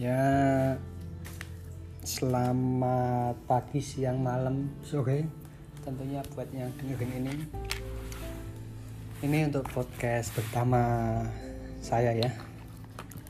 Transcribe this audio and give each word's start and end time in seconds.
Ya 0.00 0.80
selamat 2.00 3.36
pagi, 3.44 3.84
siang, 3.84 4.24
malam, 4.24 4.72
sore 4.80 5.28
tentunya 5.84 6.24
buat 6.32 6.48
yang 6.56 6.72
dengerin 6.80 7.20
ini. 7.20 7.34
Ini 9.20 9.52
untuk 9.52 9.68
podcast 9.68 10.32
pertama 10.32 10.80
saya 11.84 12.16
ya 12.16 12.32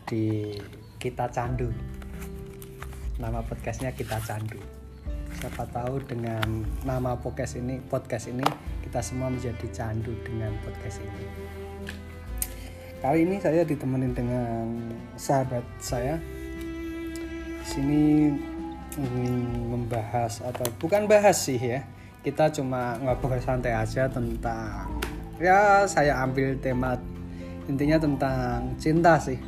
di 0.07 0.55
Kita 0.95 1.27
Candu. 1.35 1.75
Nama 3.19 3.43
podcastnya 3.43 3.91
Kita 3.91 4.23
Candu. 4.23 4.62
Siapa 5.43 5.66
tahu 5.75 5.98
dengan 6.07 6.62
nama 6.87 7.19
podcast 7.19 7.59
ini, 7.59 7.83
podcast 7.83 8.30
ini 8.30 8.47
kita 8.87 9.02
semua 9.02 9.27
menjadi 9.27 9.66
candu 9.75 10.15
dengan 10.23 10.55
podcast 10.62 11.02
ini. 11.02 11.27
Kali 13.02 13.27
ini 13.27 13.43
saya 13.43 13.66
ditemenin 13.66 14.15
dengan 14.15 14.71
sahabat 15.19 15.66
saya. 15.83 16.40
Sini 17.80 18.37
membahas 19.73 20.45
atau 20.45 20.69
bukan 20.77 21.09
bahas 21.09 21.48
sih 21.48 21.57
ya. 21.57 21.80
Kita 22.20 22.53
cuma 22.53 23.01
ngobrol 23.01 23.41
santai 23.41 23.73
aja 23.73 24.05
tentang 24.05 25.01
ya 25.41 25.89
saya 25.89 26.20
ambil 26.20 26.61
tema 26.61 27.01
intinya 27.73 27.97
tentang 27.97 28.77
cinta 28.77 29.16
sih. 29.16 29.41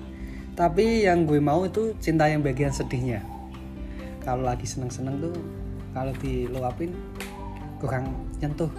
Tapi 0.57 1.05
yang 1.05 1.29
gue 1.29 1.45
mau 1.45 1.61
itu 1.69 1.93
cinta 2.01 2.25
yang 2.25 2.41
bagian 2.41 2.73
sedihnya. 2.73 3.21
Kalau 4.25 4.49
lagi 4.49 4.65
seneng-seneng 4.65 5.21
tuh 5.21 5.37
kalau 5.93 6.17
diluapin 6.25 6.97
kurang 7.85 8.17
nyentuh. 8.41 8.73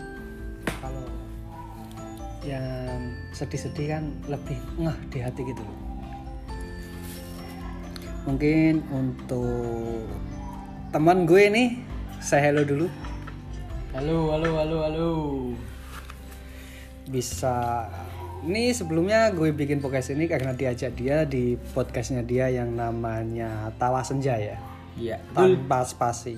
Kalau 0.81 1.05
yang 2.41 3.13
sedih-sedih 3.37 3.85
kan 3.85 4.03
lebih 4.25 4.57
ngeh 4.81 4.97
di 5.13 5.21
hati 5.21 5.45
gitu 5.45 5.61
loh 5.61 5.82
mungkin 8.23 8.79
untuk 8.87 10.07
teman 10.89 11.27
gue 11.27 11.43
nih 11.51 11.69
saya 12.23 12.51
hello 12.51 12.63
dulu 12.63 12.87
Halo, 13.93 14.33
halo, 14.33 14.49
halo, 14.57 14.77
halo. 14.89 15.09
bisa 17.05 17.85
ini 18.41 18.73
sebelumnya 18.73 19.29
gue 19.29 19.53
bikin 19.53 19.77
podcast 19.77 20.15
ini 20.15 20.25
karena 20.25 20.55
diajak 20.55 20.97
dia 20.97 21.29
di 21.29 21.53
podcastnya 21.75 22.25
dia 22.25 22.49
yang 22.49 22.73
namanya 22.73 23.69
Tawa 23.77 24.01
Senja 24.01 24.39
ya 24.39 24.57
Iya. 24.93 25.17
tanpa 25.33 25.83
spasi 25.83 26.37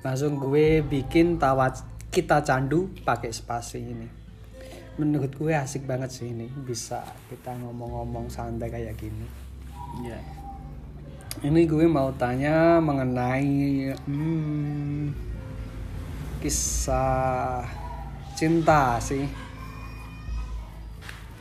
langsung 0.00 0.36
gue 0.36 0.80
bikin 0.80 1.36
tawa 1.36 1.72
kita 2.08 2.40
candu 2.40 2.92
pakai 3.04 3.32
spasi 3.32 3.80
ini 3.80 4.08
menurut 4.96 5.32
gue 5.32 5.52
asik 5.52 5.84
banget 5.84 6.12
sih 6.12 6.28
ini 6.28 6.46
bisa 6.64 7.04
kita 7.28 7.56
ngomong-ngomong 7.56 8.28
santai 8.28 8.68
kayak 8.68 8.96
gini 8.96 9.26
Iya. 10.02 10.18
Ini 11.42 11.66
gue 11.66 11.90
mau 11.90 12.14
tanya 12.14 12.78
mengenai 12.78 13.90
hmm, 14.06 15.10
kisah 16.38 17.66
cinta 18.38 19.02
sih. 19.02 19.26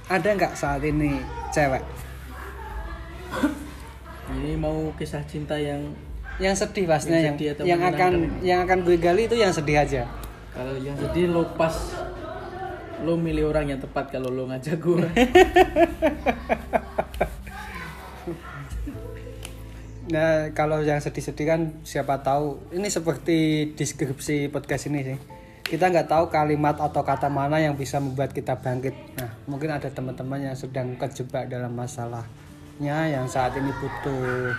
Ada 0.10 0.34
nggak 0.34 0.54
saat 0.58 0.82
ini 0.82 1.22
cewek? 1.54 1.84
Ini 4.34 4.58
mau 4.58 4.90
kisah 4.98 5.22
cinta 5.30 5.54
yang 5.62 5.94
yang 6.42 6.58
sedih 6.58 6.90
pastinya 6.90 7.22
Yang 7.22 7.26
yang 7.30 7.38
sedih 7.38 7.66
yang 7.70 7.82
akan 7.86 8.12
menyenangkan 8.18 8.42
yang 8.42 8.60
akan 8.66 8.78
gue 8.82 8.98
gali 8.98 9.30
itu 9.30 9.38
yang 9.38 9.54
sedih 9.54 9.78
aja. 9.78 10.10
Kalau 10.58 10.74
yang 10.82 10.98
sedih 10.98 11.30
lo 11.30 11.54
pas 11.54 11.74
lo 13.06 13.14
milih 13.14 13.54
orang 13.54 13.70
yang 13.70 13.80
tepat 13.84 14.10
kalau 14.10 14.34
lo 14.34 14.50
ngajak 14.50 14.78
gue. 14.82 15.06
Nah, 20.14 20.54
kalau 20.54 20.86
yang 20.86 21.02
sedih-sedih 21.02 21.46
kan 21.50 21.62
siapa 21.82 22.22
tahu 22.22 22.70
ini 22.70 22.86
seperti 22.86 23.74
deskripsi 23.74 24.54
podcast 24.54 24.86
ini 24.86 25.02
sih. 25.02 25.18
Kita 25.66 25.90
nggak 25.90 26.06
tahu 26.06 26.30
kalimat 26.30 26.78
atau 26.78 27.02
kata 27.02 27.34
mana 27.34 27.58
yang 27.58 27.74
bisa 27.74 27.98
membuat 27.98 28.30
kita 28.30 28.62
bangkit. 28.62 28.94
Nah, 29.18 29.34
mungkin 29.50 29.74
ada 29.74 29.90
teman-teman 29.90 30.54
yang 30.54 30.54
sedang 30.54 30.94
kejebak 31.02 31.50
dalam 31.50 31.74
masalahnya 31.74 33.10
yang 33.10 33.26
saat 33.26 33.58
ini 33.58 33.74
butuh 33.74 34.54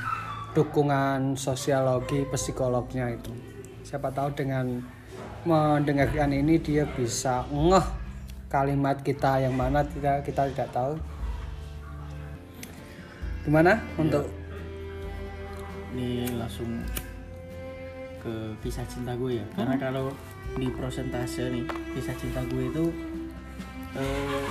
dukungan 0.59 1.39
sosiologi 1.39 2.27
psikolognya 2.35 3.15
itu. 3.15 3.31
Siapa 3.87 4.11
tahu 4.11 4.35
dengan 4.35 4.83
mendengarkan 5.47 6.35
ini 6.35 6.59
dia 6.59 6.83
bisa 6.83 7.47
ngeh 7.47 7.87
kalimat 8.51 8.99
kita 9.07 9.39
yang 9.39 9.55
mana 9.55 9.87
kita 9.87 10.19
kita 10.27 10.51
tidak 10.51 10.75
tahu. 10.75 10.99
Gimana 13.47 13.79
untuk 14.03 14.44
Ini 15.95 16.35
langsung 16.35 16.83
ke 18.19 18.35
kisah 18.67 18.83
cinta 18.91 19.15
gue 19.15 19.39
ya. 19.39 19.47
Karena 19.55 19.79
kalau 19.79 20.11
di 20.59 20.67
prosentase 20.75 21.47
nih 21.55 21.65
kisah 21.95 22.17
cinta 22.19 22.43
gue 22.51 22.67
itu 22.67 22.85
eh, 23.95 24.49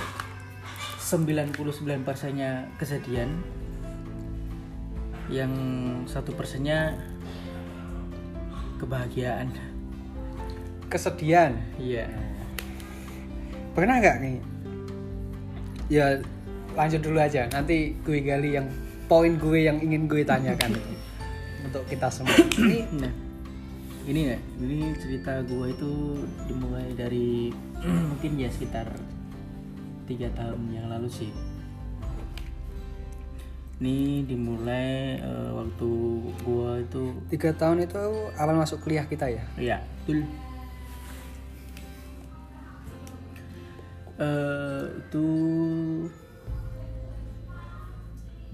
99 1.04 1.60
persennya 2.00 2.64
kesedihan, 2.80 3.28
yang 5.28 5.52
satu 6.08 6.32
persennya 6.32 6.96
kebahagiaan. 8.80 9.52
kesedihan? 10.88 11.58
Iya. 11.76 12.06
Pernah 13.74 13.98
nggak 13.98 14.16
nih? 14.22 14.36
Ya 15.90 16.22
lanjut 16.78 17.02
dulu 17.02 17.18
aja. 17.18 17.50
Nanti 17.50 17.98
gue 18.00 18.22
gali 18.22 18.54
yang 18.54 18.70
poin 19.10 19.36
gue 19.36 19.66
yang 19.66 19.82
ingin 19.82 20.06
gue 20.06 20.22
tanyakan 20.22 20.72
untuk 21.64 21.82
kita 21.88 22.08
semua. 22.12 22.36
Ini 22.36 22.78
Nah, 23.02 23.12
ini 24.04 24.20
ya, 24.28 24.38
ini 24.60 24.92
cerita 25.00 25.40
gua 25.48 25.72
itu 25.72 26.20
dimulai 26.44 26.92
dari 26.92 27.48
mungkin 28.12 28.36
ya 28.36 28.52
sekitar 28.52 28.92
tiga 30.04 30.28
tahun 30.36 30.60
yang 30.70 30.86
lalu 30.92 31.08
sih. 31.08 31.32
Ini 33.80 34.28
dimulai 34.28 35.18
eh, 35.18 35.50
waktu 35.50 35.90
gua 36.44 36.78
itu, 36.78 37.16
tiga 37.32 37.50
tahun 37.56 37.88
itu 37.88 37.98
awal 38.38 38.54
masuk 38.60 38.84
kuliah 38.84 39.08
kita 39.08 39.26
ya. 39.32 39.44
ya, 39.56 39.78
betul. 40.04 40.22
Eh, 44.14 44.84
itu 44.94 45.26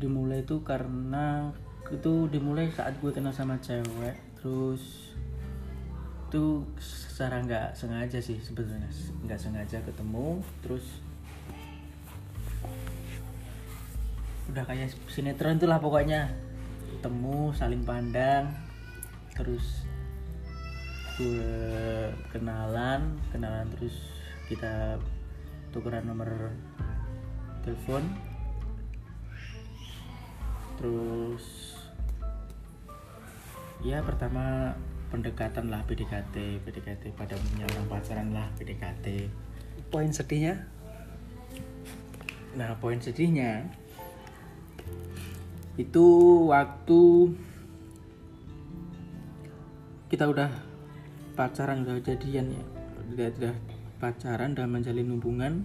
dimulai 0.00 0.40
itu 0.40 0.56
karena 0.64 1.52
itu 1.90 2.30
dimulai 2.30 2.70
saat 2.70 2.94
gue 3.02 3.10
kenal 3.10 3.34
sama 3.34 3.58
cewek 3.58 4.14
terus 4.38 5.10
itu 6.30 6.62
secara 6.78 7.42
nggak 7.42 7.74
sengaja 7.74 8.22
sih 8.22 8.38
sebetulnya. 8.38 8.86
Nggak 9.26 9.42
sengaja 9.42 9.82
ketemu 9.82 10.38
terus 10.62 10.86
udah 14.54 14.62
kayak 14.62 14.94
sinetron 15.10 15.58
itulah 15.58 15.82
pokoknya. 15.82 16.30
Ketemu 16.94 17.50
saling 17.58 17.82
pandang 17.82 18.54
terus 19.34 19.82
gue 21.18 22.14
kenalan 22.30 23.18
kenalan 23.34 23.66
terus 23.74 23.98
kita 24.46 24.94
tukeran 25.74 26.06
nomor 26.06 26.54
telepon. 27.66 28.06
Terus 30.78 31.79
ya 33.80 34.04
pertama 34.04 34.76
pendekatan 35.10 35.72
lah 35.72 35.82
PDKT 35.88 36.62
PDKT 36.62 37.16
pada 37.16 37.34
punya 37.34 37.64
orang 37.76 37.86
pacaran 37.88 38.28
lah 38.30 38.46
PDKT 38.56 39.30
Poin 39.90 40.10
sedihnya? 40.14 40.66
nah 42.50 42.74
poin 42.82 42.98
sedihnya 42.98 43.70
itu 45.78 46.06
waktu 46.50 47.30
kita 50.10 50.26
udah 50.26 50.50
pacaran 51.38 51.86
udah 51.86 52.02
jadian 52.02 52.50
ya. 52.52 52.64
Udah, 53.14 53.28
udah 53.40 53.54
pacaran 54.02 54.52
dan 54.58 54.68
menjalin 54.68 55.14
hubungan. 55.14 55.64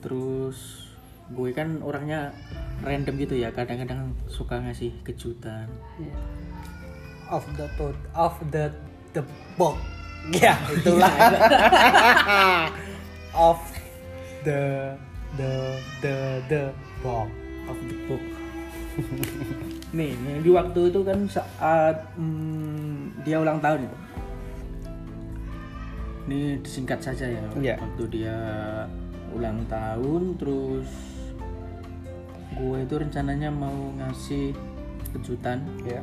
Terus 0.00 0.88
gue 1.34 1.50
kan 1.52 1.84
orangnya 1.84 2.30
random 2.84 3.16
gitu 3.16 3.34
ya 3.40 3.48
kadang-kadang 3.48 4.12
suka 4.28 4.60
ngasih 4.60 4.92
kejutan 5.08 5.72
Off 7.32 7.48
the 7.56 7.64
to 7.80 7.96
off 8.12 8.36
the 8.52 8.68
the 9.12 9.24
box. 9.56 9.80
Ya 10.32 10.56
itulah. 10.72 11.12
off 13.36 13.60
the 14.44 14.96
the 15.36 15.52
the 16.00 16.16
the 16.48 16.62
box. 17.04 17.28
of 17.68 17.78
the 17.88 17.96
book 18.08 18.24
nih, 19.96 20.14
nih, 20.14 20.36
di 20.42 20.50
waktu 20.50 20.80
itu 20.90 21.00
kan 21.02 21.18
saat 21.26 21.96
hmm, 22.14 23.24
dia 23.26 23.42
ulang 23.42 23.58
tahun 23.58 23.86
itu 23.86 23.96
ini 26.24 26.40
disingkat 26.64 26.98
saja 27.04 27.26
ya 27.28 27.42
Iya. 27.58 27.76
waktu 27.78 28.02
dia 28.10 28.38
ulang 29.34 29.66
tahun 29.66 30.38
terus 30.38 30.88
gue 32.54 32.78
itu 32.86 32.94
rencananya 32.94 33.50
mau 33.50 33.74
ngasih 33.98 34.54
kejutan 35.10 35.58
ya 35.82 36.00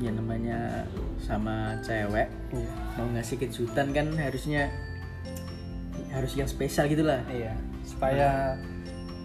ya 0.00 0.10
namanya 0.10 0.88
sama 1.20 1.76
cewek 1.84 2.26
iya 2.56 2.72
mau 2.96 3.06
ngasih 3.12 3.36
kejutan 3.36 3.92
kan 3.92 4.08
harusnya 4.16 4.72
harus 6.10 6.32
yang 6.34 6.48
spesial 6.48 6.88
gitulah 6.88 7.20
iya 7.28 7.52
supaya 7.84 8.56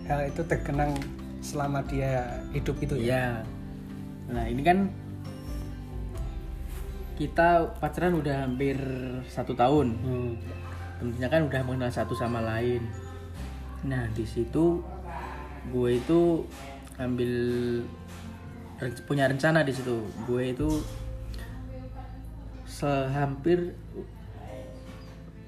hal 0.05 0.27
itu 0.27 0.43
terkenang 0.45 0.93
selama 1.39 1.81
dia 1.87 2.43
hidup 2.51 2.75
itu 2.83 2.99
ya 2.99 3.05
Iya. 3.05 3.55
Nah 4.25 4.45
ini 4.49 4.61
kan 4.65 4.89
kita 7.15 7.77
pacaran 7.79 8.17
udah 8.17 8.49
hampir 8.49 8.77
satu 9.29 9.53
tahun. 9.53 9.87
Hmm. 10.01 10.31
Tentunya 10.99 11.29
kan 11.29 11.45
udah 11.45 11.61
mengenal 11.61 11.91
satu 11.93 12.17
sama 12.17 12.41
lain. 12.41 12.81
Nah 13.85 14.09
di 14.11 14.25
situ 14.25 14.81
gue 15.69 15.89
itu 15.97 16.45
ambil 16.97 17.33
punya 19.07 19.31
rencana 19.31 19.63
di 19.63 19.71
situ. 19.71 20.03
Gue 20.27 20.51
itu 20.51 20.83
sehampir 22.67 23.71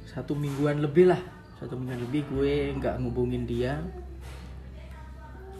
satu 0.07 0.33
mingguan 0.33 0.79
lebih 0.79 1.11
lah. 1.11 1.21
Satu 1.59 1.75
mingguan 1.75 1.99
lebih 2.07 2.23
gue 2.31 2.71
nggak 2.79 3.03
ngubungin 3.03 3.43
dia. 3.43 3.83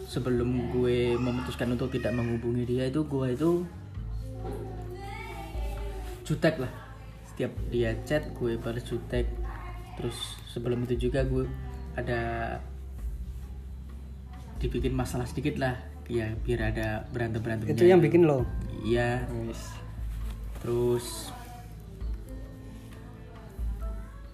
Sebelum 0.08 0.72
gue 0.72 1.20
memutuskan 1.20 1.68
untuk 1.76 1.92
tidak 1.92 2.16
menghubungi 2.16 2.64
dia 2.64 2.88
itu 2.88 3.04
gue 3.04 3.26
itu 3.36 3.50
jutek 6.24 6.56
lah. 6.64 6.72
Setiap 7.28 7.52
dia 7.68 7.92
chat 8.08 8.24
gue 8.32 8.56
balas 8.56 8.84
jutek. 8.88 9.28
Terus 10.00 10.16
sebelum 10.48 10.88
itu 10.88 11.10
juga 11.10 11.26
gue 11.28 11.44
ada 11.98 12.56
dibikin 14.58 14.94
masalah 14.94 15.26
sedikit 15.28 15.54
lah 15.60 15.87
ya 16.08 16.32
biar 16.40 16.72
ada 16.72 17.04
berantem 17.12 17.40
berantem 17.44 17.68
itu 17.68 17.84
yang 17.84 18.00
bikin 18.00 18.24
lo? 18.24 18.48
Iya. 18.84 19.28
Wis. 19.44 19.62
terus 20.58 21.30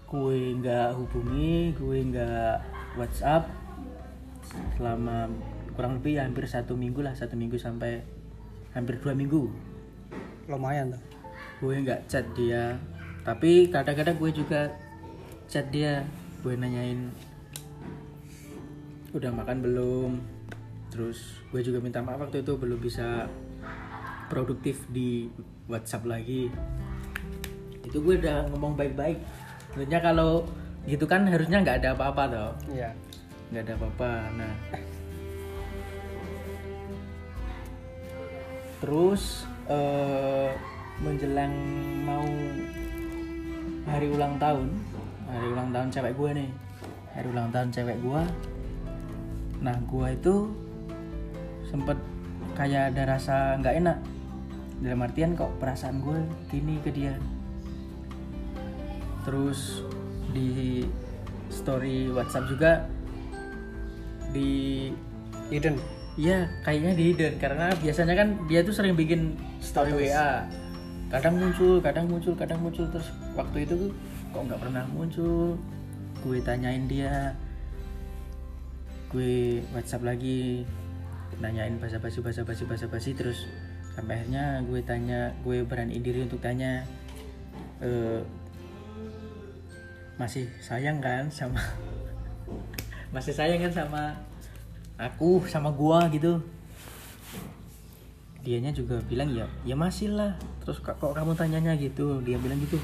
gue 0.09 0.39
nggak 0.63 0.95
hubungi 0.97 1.75
gue 1.77 1.99
nggak 2.15 2.55
WhatsApp 2.97 3.51
selama 4.79 5.29
kurang 5.75 5.99
lebih 5.99 6.23
hampir 6.23 6.47
satu 6.47 6.79
minggu 6.79 7.03
lah 7.03 7.13
satu 7.13 7.35
minggu 7.35 7.59
sampai 7.59 8.01
hampir 8.73 9.03
dua 9.03 9.13
minggu. 9.13 9.51
Lumayan 10.47 10.95
tuh. 10.95 11.03
Gue 11.61 11.83
nggak 11.83 12.07
chat 12.07 12.25
dia 12.39 12.79
tapi 13.25 13.73
kadang-kadang 13.73 14.21
gue 14.21 14.31
juga 14.37 14.69
chat 15.49 15.65
dia 15.73 16.05
gue 16.45 16.53
nanyain 16.53 17.09
udah 19.17 19.33
makan 19.33 19.65
belum 19.65 20.11
terus 20.95 21.43
gue 21.51 21.59
juga 21.59 21.83
minta 21.83 21.99
maaf 21.99 22.23
waktu 22.23 22.47
itu 22.47 22.55
belum 22.55 22.79
bisa 22.79 23.27
produktif 24.31 24.87
di 24.95 25.27
WhatsApp 25.67 26.07
lagi. 26.07 26.55
Itu 27.83 27.99
gue 27.99 28.23
udah 28.23 28.47
ngomong 28.55 28.79
baik-baik. 28.79 29.19
Tentunya 29.75 29.99
kalau 29.99 30.47
gitu 30.87 31.03
kan 31.11 31.27
harusnya 31.27 31.67
nggak 31.67 31.83
ada 31.83 31.99
apa-apa 31.99 32.23
toh. 32.31 32.53
Iya. 32.71 32.95
Nggak 33.51 33.63
ada 33.67 33.75
apa-apa. 33.75 34.11
Nah. 34.39 34.55
Terus 38.79 39.51
eh, 39.67 40.51
menjelang 41.03 41.55
mau 42.07 42.29
hari 43.91 44.07
ulang 44.15 44.39
tahun 44.39 44.71
hari 45.27 45.47
ulang 45.51 45.69
tahun 45.75 45.89
cewek 45.91 46.15
gue 46.15 46.31
nih. 46.39 46.51
Hari 47.19 47.27
ulang 47.35 47.51
tahun 47.51 47.69
cewek 47.75 47.99
gue. 47.99 48.23
Nah 49.67 49.77
gue 49.83 50.09
itu 50.15 50.35
sempet 51.75 51.99
kayak 52.55 52.95
ada 52.95 53.19
rasa 53.19 53.59
nggak 53.59 53.75
enak. 53.83 53.99
Dalam 54.79 55.03
artian 55.03 55.35
kok 55.35 55.51
perasaan 55.59 55.99
gue 55.99 56.23
gini 56.55 56.79
ke 56.79 56.95
dia. 56.95 57.19
Terus 59.27 59.83
di 60.31 60.87
story 61.51 62.15
WhatsApp 62.15 62.47
juga 62.47 62.87
di 64.31 64.91
hidden 65.51 65.79
Iya, 66.15 66.47
kayaknya 66.63 66.93
di 66.95 67.05
hidden 67.11 67.35
karena 67.43 67.75
biasanya 67.75 68.15
kan 68.15 68.39
dia 68.47 68.63
tuh 68.63 68.71
sering 68.71 68.95
bikin 68.95 69.35
story 69.59 69.91
WA. 69.91 70.47
Kadang 71.11 71.43
muncul, 71.43 71.83
kadang 71.83 72.07
muncul, 72.07 72.39
kadang 72.39 72.63
muncul. 72.63 72.87
Terus 72.87 73.11
waktu 73.35 73.67
itu 73.67 73.91
kok 74.31 74.47
nggak 74.47 74.63
pernah 74.63 74.87
muncul. 74.95 75.59
Gue 76.23 76.39
tanyain 76.39 76.87
dia, 76.87 77.35
gue 79.11 79.59
WhatsApp 79.75 80.07
lagi, 80.07 80.63
nanyain 81.41 81.79
bahasa 81.81 81.99
basi 81.99 82.21
bahasa 82.21 82.43
basi 82.43 82.63
bahasa 82.67 82.87
basi 82.87 83.11
terus 83.15 83.47
sampai 83.95 84.23
akhirnya 84.23 84.63
gue 84.67 84.81
tanya, 84.83 85.31
gue 85.47 85.63
berani 85.63 86.03
diri 86.03 86.27
untuk 86.27 86.43
tanya, 86.43 86.83
"Eh, 87.79 88.21
masih 90.15 90.47
sayang 90.63 91.03
kan 91.03 91.27
sama 91.27 91.59
masih 93.15 93.35
sayang 93.35 93.59
kan 93.67 93.73
sama 93.85 94.03
aku 94.95 95.43
sama 95.51 95.75
gua 95.75 96.07
gitu? 96.11 96.39
Dianya 98.45 98.71
juga 98.71 99.01
bilang 99.11 99.33
ya 99.35 99.49
ya 99.67 99.75
masih 99.75 100.15
lah. 100.15 100.39
Terus 100.63 100.79
kok 100.79 101.01
kamu 101.01 101.35
tanyanya 101.35 101.75
gitu? 101.75 102.23
Dia 102.23 102.39
bilang 102.39 102.61
gitu. 102.63 102.79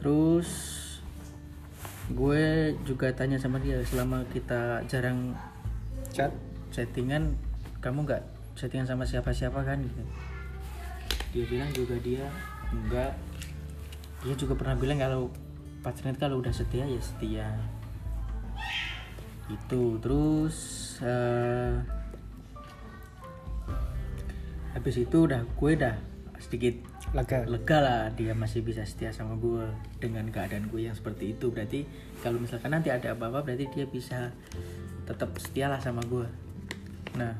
Terus 0.00 0.80
gue 2.12 2.76
juga 2.84 3.08
tanya 3.16 3.40
sama 3.40 3.56
dia 3.60 3.80
selama 3.80 4.20
kita 4.28 4.84
jarang 4.84 5.32
chat 6.12 6.28
chattingan 6.74 7.38
kamu 7.78 8.02
nggak 8.02 8.22
chattingan 8.58 8.90
sama 8.90 9.06
siapa-siapa 9.06 9.62
kan 9.62 9.78
gitu? 9.78 10.02
Dia 11.30 11.44
bilang 11.46 11.70
juga 11.70 11.94
dia 12.02 12.26
enggak. 12.74 13.14
Dia 14.26 14.34
juga 14.34 14.58
pernah 14.58 14.74
bilang 14.74 14.98
kalau 14.98 15.30
pacarnya 15.86 16.18
kalau 16.18 16.42
udah 16.42 16.50
setia 16.50 16.82
ya 16.82 16.98
setia. 16.98 17.48
Itu 19.46 20.02
terus 20.02 20.56
eh, 21.06 21.78
habis 24.74 24.96
itu 24.98 25.16
udah 25.30 25.46
gue 25.46 25.70
udah 25.78 25.94
sedikit 26.42 26.74
lega. 27.14 27.46
Lega 27.46 27.78
lah 27.78 28.02
dia 28.18 28.34
masih 28.34 28.66
bisa 28.66 28.82
setia 28.82 29.14
sama 29.14 29.38
gue 29.38 29.70
dengan 30.02 30.26
keadaan 30.26 30.66
gue 30.66 30.90
yang 30.90 30.96
seperti 30.98 31.38
itu. 31.38 31.54
Berarti 31.54 31.86
kalau 32.18 32.42
misalkan 32.42 32.74
nanti 32.74 32.90
ada 32.90 33.14
apa-apa 33.14 33.46
berarti 33.46 33.70
dia 33.70 33.86
bisa 33.86 34.34
tetap 35.04 35.36
setia 35.38 35.68
lah 35.70 35.78
sama 35.78 36.02
gue 36.08 36.43
nah 37.14 37.34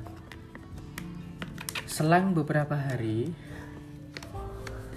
selang 1.85 2.35
beberapa 2.35 2.75
hari 2.75 3.31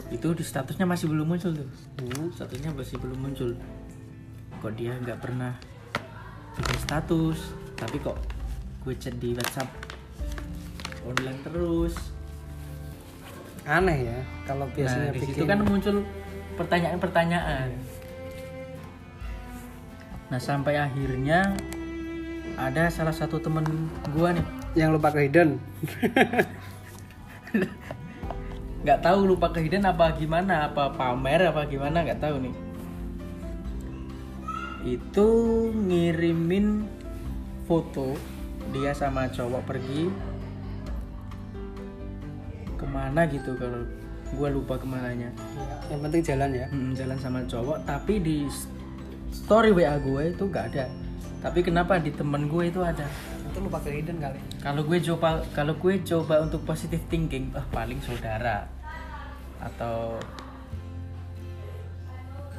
itu 0.08 0.28
di 0.32 0.44
statusnya 0.46 0.88
masih 0.88 1.12
belum 1.12 1.28
muncul 1.28 1.52
tuh 1.52 1.70
Hmm. 2.00 2.32
statusnya 2.32 2.72
masih 2.72 2.98
belum 3.02 3.20
muncul 3.20 3.52
kok 4.64 4.74
dia 4.78 4.96
nggak 4.98 5.20
pernah 5.20 5.54
bikin 6.58 6.78
status 6.82 7.54
tapi 7.78 8.02
kok 8.02 8.18
gue 8.86 8.96
chat 8.98 9.14
di 9.20 9.36
WhatsApp 9.36 9.70
online 11.06 11.40
terus 11.44 11.94
aneh 13.68 14.08
ya 14.08 14.20
kalau 14.48 14.66
biasanya 14.72 15.12
nah, 15.12 15.14
di 15.14 15.20
situ 15.20 15.44
bikin 15.44 15.50
kan 15.52 15.60
muncul 15.68 15.98
pertanyaan-pertanyaan. 16.58 17.70
Nah, 20.28 20.40
sampai 20.42 20.76
akhirnya 20.76 21.54
ada 22.58 22.90
salah 22.90 23.14
satu 23.14 23.38
temen 23.38 23.64
gua 24.12 24.34
nih, 24.34 24.44
yang 24.78 24.94
lupa 24.94 25.10
ke 25.10 25.26
hidden 25.26 25.58
nggak 28.88 29.04
tahu 29.04 29.28
lupa 29.28 29.52
ke 29.52 29.60
hidden 29.68 29.84
apa 29.84 30.16
gimana, 30.16 30.72
apa 30.72 30.96
pamer 30.96 31.52
apa 31.52 31.68
gimana 31.68 32.08
nggak 32.08 32.24
tahu 32.24 32.40
nih. 32.40 32.56
Itu 34.96 35.28
ngirimin 35.76 36.88
foto 37.68 38.16
dia 38.72 38.96
sama 38.96 39.28
cowok 39.28 39.64
pergi 39.68 40.08
ke 42.80 42.86
mana 42.88 43.28
gitu 43.28 43.60
kalau 43.60 43.84
gua 44.40 44.48
lupa 44.56 44.80
ke 44.80 44.88
mananya. 44.88 45.36
Iya, 45.36 45.76
yang 45.92 46.00
penting 46.08 46.22
jalan 46.24 46.50
ya 46.56 46.66
Mm, 46.72 46.92
jalan 46.96 47.18
sama 47.20 47.40
cowok 47.44 47.84
tapi 47.84 48.24
di 48.24 48.48
story 49.36 49.76
WA 49.76 50.00
gue 50.00 50.32
itu 50.32 50.44
nggak 50.48 50.66
ada 50.76 50.86
tapi 51.44 51.60
kenapa 51.64 52.00
di 52.00 52.12
temen 52.12 52.48
gue 52.48 52.72
itu 52.72 52.80
ada 52.82 53.04
itu 53.58 53.66
lupa 53.66 53.82
ke 53.82 53.90
hidden 53.90 54.22
kali. 54.22 54.38
Kalau 54.62 54.86
gue 54.86 55.02
coba 55.02 55.42
kalau 55.58 55.74
gue 55.82 55.98
coba 56.06 56.46
untuk 56.46 56.62
positive 56.62 57.02
thinking 57.10 57.50
ah 57.58 57.66
paling 57.74 57.98
saudara 58.06 58.70
atau 59.58 60.22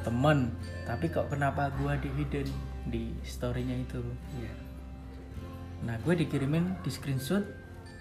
temen 0.03 0.51
tapi 0.83 1.07
kok 1.07 1.31
kenapa 1.31 1.71
gue 1.79 2.03
di 2.03 2.09
hidden 2.19 2.47
di 2.91 3.15
storynya 3.23 3.79
itu? 3.79 4.03
Iya. 4.35 4.51
Nah 5.87 5.95
gue 6.03 6.19
dikirimin 6.19 6.83
di 6.83 6.91
screenshot 6.91 7.47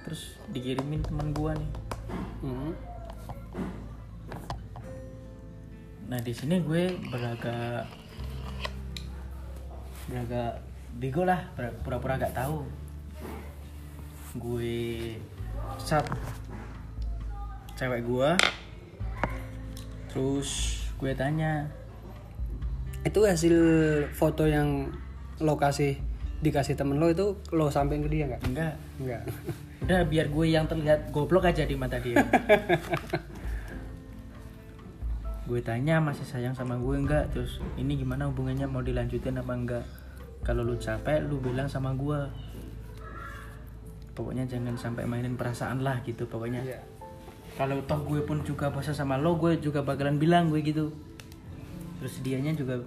terus 0.03 0.35
dikirimin 0.51 1.07
teman 1.07 1.31
gue 1.31 1.55
nih. 1.55 1.71
Hmm. 2.43 2.75
Nah 6.11 6.19
di 6.19 6.35
sini 6.35 6.59
gue 6.67 6.99
beragak 7.15 7.87
beragak 10.11 10.67
bego 10.99 11.23
lah, 11.23 11.47
pura-pura 11.87 12.19
gak 12.19 12.35
tahu. 12.35 12.67
Gue 14.37 15.15
chat 15.83 16.05
cewek 17.79 18.03
gua. 18.05 18.35
Terus 20.11 20.81
gue 20.99 21.13
tanya 21.15 21.71
itu 23.07 23.23
hasil 23.23 23.57
foto 24.11 24.45
yang 24.51 24.91
lokasi 25.39 26.03
dikasih 26.39 26.75
temen 26.79 26.99
lo 26.99 27.11
itu 27.11 27.39
lo 27.55 27.71
sampein 27.71 28.03
ke 28.03 28.11
dia 28.11 28.27
nggak? 28.27 28.43
Enggak. 28.47 28.75
Enggak. 28.99 29.23
Udah 29.87 30.03
biar 30.05 30.27
gue 30.29 30.47
yang 30.51 30.67
terlihat 30.67 31.15
goblok 31.15 31.47
aja 31.49 31.65
di 31.65 31.79
mata 31.79 31.97
dia. 32.03 32.21
Gue 35.49 35.65
tanya 35.65 35.97
masih 35.97 36.29
sayang 36.29 36.53
sama 36.53 36.77
gue 36.77 36.93
enggak 36.93 37.33
terus 37.33 37.57
ini 37.81 37.97
gimana 37.97 38.29
hubungannya? 38.29 38.69
Mau 38.69 38.85
dilanjutin 38.85 39.41
apa 39.41 39.57
enggak 39.57 39.85
kalau 40.45 40.61
lu 40.61 40.77
capek 40.77 41.25
lu 41.25 41.41
bilang 41.41 41.73
sama 41.73 41.97
gue 41.97 42.21
pokoknya 44.19 44.51
jangan 44.51 44.75
sampai 44.75 45.07
mainin 45.07 45.39
perasaan 45.39 45.87
lah 45.87 46.03
gitu 46.03 46.27
pokoknya. 46.27 46.67
Iya. 46.67 46.83
kalau 47.59 47.83
toh 47.91 47.99
gue 48.07 48.23
pun 48.23 48.43
juga 48.47 48.71
bosan 48.71 48.95
sama 48.95 49.19
lo 49.19 49.35
gue 49.35 49.59
juga 49.59 49.83
bakalan 49.83 50.19
bilang 50.19 50.47
gue 50.51 50.63
gitu. 50.63 50.95
Terus 51.99 52.23
dianya 52.23 52.55
juga 52.55 52.79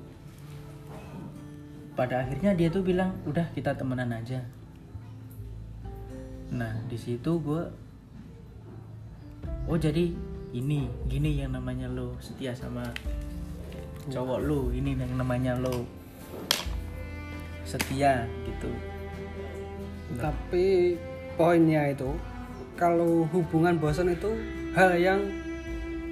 pada 1.92 2.24
akhirnya 2.24 2.56
dia 2.56 2.72
tuh 2.72 2.80
bilang 2.80 3.12
udah 3.28 3.52
kita 3.52 3.76
temenan 3.76 4.16
aja. 4.16 4.40
Nah 6.56 6.72
di 6.88 6.96
situ 6.96 7.36
gue 7.44 7.64
oh 9.68 9.76
jadi 9.80 10.16
ini 10.56 10.88
gini 11.08 11.44
yang 11.44 11.52
namanya 11.52 11.92
lo 11.92 12.16
setia 12.24 12.56
sama 12.56 12.88
cowok 14.08 14.40
lo 14.40 14.72
ini 14.72 14.96
yang 14.96 15.20
namanya 15.20 15.60
lo 15.60 15.84
setia 17.68 18.24
gitu. 18.48 18.72
Tapi 20.16 20.96
poinnya 21.42 21.90
itu 21.90 22.14
kalau 22.78 23.26
hubungan 23.34 23.82
bosan 23.82 24.14
itu 24.14 24.30
hal 24.78 24.94
yang 24.94 25.26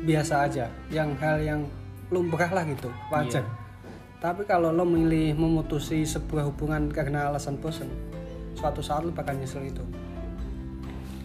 biasa 0.02 0.50
aja 0.50 0.66
yang 0.90 1.14
hal 1.22 1.38
yang 1.38 1.62
lumrah 2.10 2.50
lah 2.50 2.66
gitu 2.66 2.90
wajar. 3.14 3.46
Tapi 4.18 4.44
kalau 4.50 4.74
lo 4.74 4.84
milih 4.84 5.38
memutusi 5.38 6.02
sebuah 6.02 6.50
hubungan 6.50 6.90
karena 6.90 7.30
alasan 7.30 7.62
bosan 7.62 7.88
suatu 8.58 8.82
saat 8.82 9.06
lo 9.06 9.14
bakal 9.14 9.38
nyesel 9.38 9.70
itu. 9.70 9.86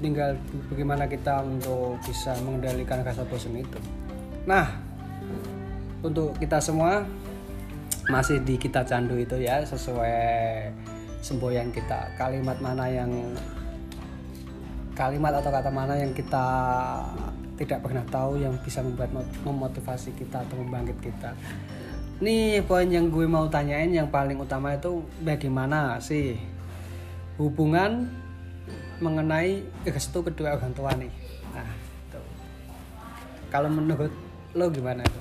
Tinggal 0.05 0.37
bagaimana 0.69 1.09
kita 1.09 1.41
untuk 1.41 1.97
bisa 2.05 2.37
mengendalikan 2.45 3.01
rasa 3.01 3.25
bosan 3.25 3.57
itu. 3.57 3.81
Nah 4.45 4.69
untuk 6.05 6.37
kita 6.37 6.61
semua 6.61 7.09
masih 8.13 8.45
di 8.45 8.61
kita 8.61 8.85
candu 8.85 9.17
itu 9.17 9.41
ya 9.41 9.65
sesuai 9.65 10.13
semboyan 11.25 11.73
kita. 11.73 12.13
Kalimat 12.21 12.61
mana 12.61 12.85
yang 12.93 13.09
kalimat 14.95 15.35
atau 15.35 15.51
kata 15.51 15.71
mana 15.75 15.99
yang 15.99 16.15
kita 16.15 16.47
tidak 17.55 17.83
pernah 17.83 18.03
tahu 18.11 18.39
yang 18.39 18.55
bisa 18.63 18.83
membuat 18.83 19.11
mem- 19.15 19.35
memotivasi 19.47 20.15
kita 20.19 20.43
atau 20.43 20.59
membangkit 20.59 20.99
kita. 21.03 21.35
Nih 22.23 22.63
poin 22.63 22.87
yang 22.87 23.11
gue 23.11 23.27
mau 23.27 23.51
tanyain 23.51 23.91
yang 23.91 24.07
paling 24.07 24.39
utama 24.39 24.75
itu 24.75 25.03
bagaimana 25.23 25.99
sih 25.99 26.39
hubungan 27.39 28.07
mengenai 29.03 29.67
restu 29.83 30.23
kedua 30.23 30.55
orang 30.55 30.71
tua 30.75 30.95
nih? 30.95 31.11
Nah 31.51 31.71
itu. 32.07 32.21
Kalau 33.51 33.67
menurut 33.71 34.15
lo 34.55 34.71
gimana 34.71 35.03
itu? 35.03 35.21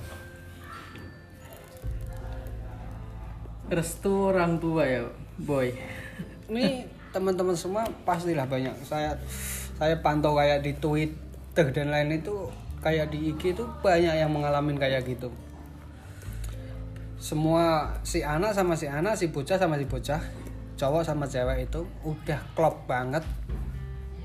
Restu 3.74 4.30
orang 4.30 4.62
tua 4.62 4.86
ya 4.86 5.02
boy. 5.42 5.74
Ini 6.46 6.86
teman-teman 7.10 7.58
semua 7.58 7.86
pastilah 8.06 8.46
banyak. 8.46 8.74
Saya 8.86 9.18
saya 9.74 9.98
pantau 9.98 10.38
kayak 10.38 10.62
di 10.62 10.72
Twitter 10.78 11.66
dan 11.74 11.90
lain 11.90 12.18
itu 12.22 12.50
kayak 12.84 13.10
di 13.10 13.32
IG 13.32 13.56
itu 13.56 13.64
banyak 13.80 14.14
yang 14.14 14.30
mengalami 14.30 14.76
kayak 14.76 15.08
gitu. 15.08 15.32
Semua 17.16 17.96
si 18.04 18.20
anak 18.20 18.52
sama 18.52 18.76
si 18.76 18.84
anak 18.84 19.16
si 19.16 19.32
bocah 19.32 19.56
sama 19.56 19.80
si 19.80 19.88
bocah 19.88 20.20
cowok 20.76 21.02
sama 21.06 21.24
cewek 21.24 21.70
itu 21.70 21.86
udah 22.04 22.40
klop 22.52 22.84
banget. 22.84 23.24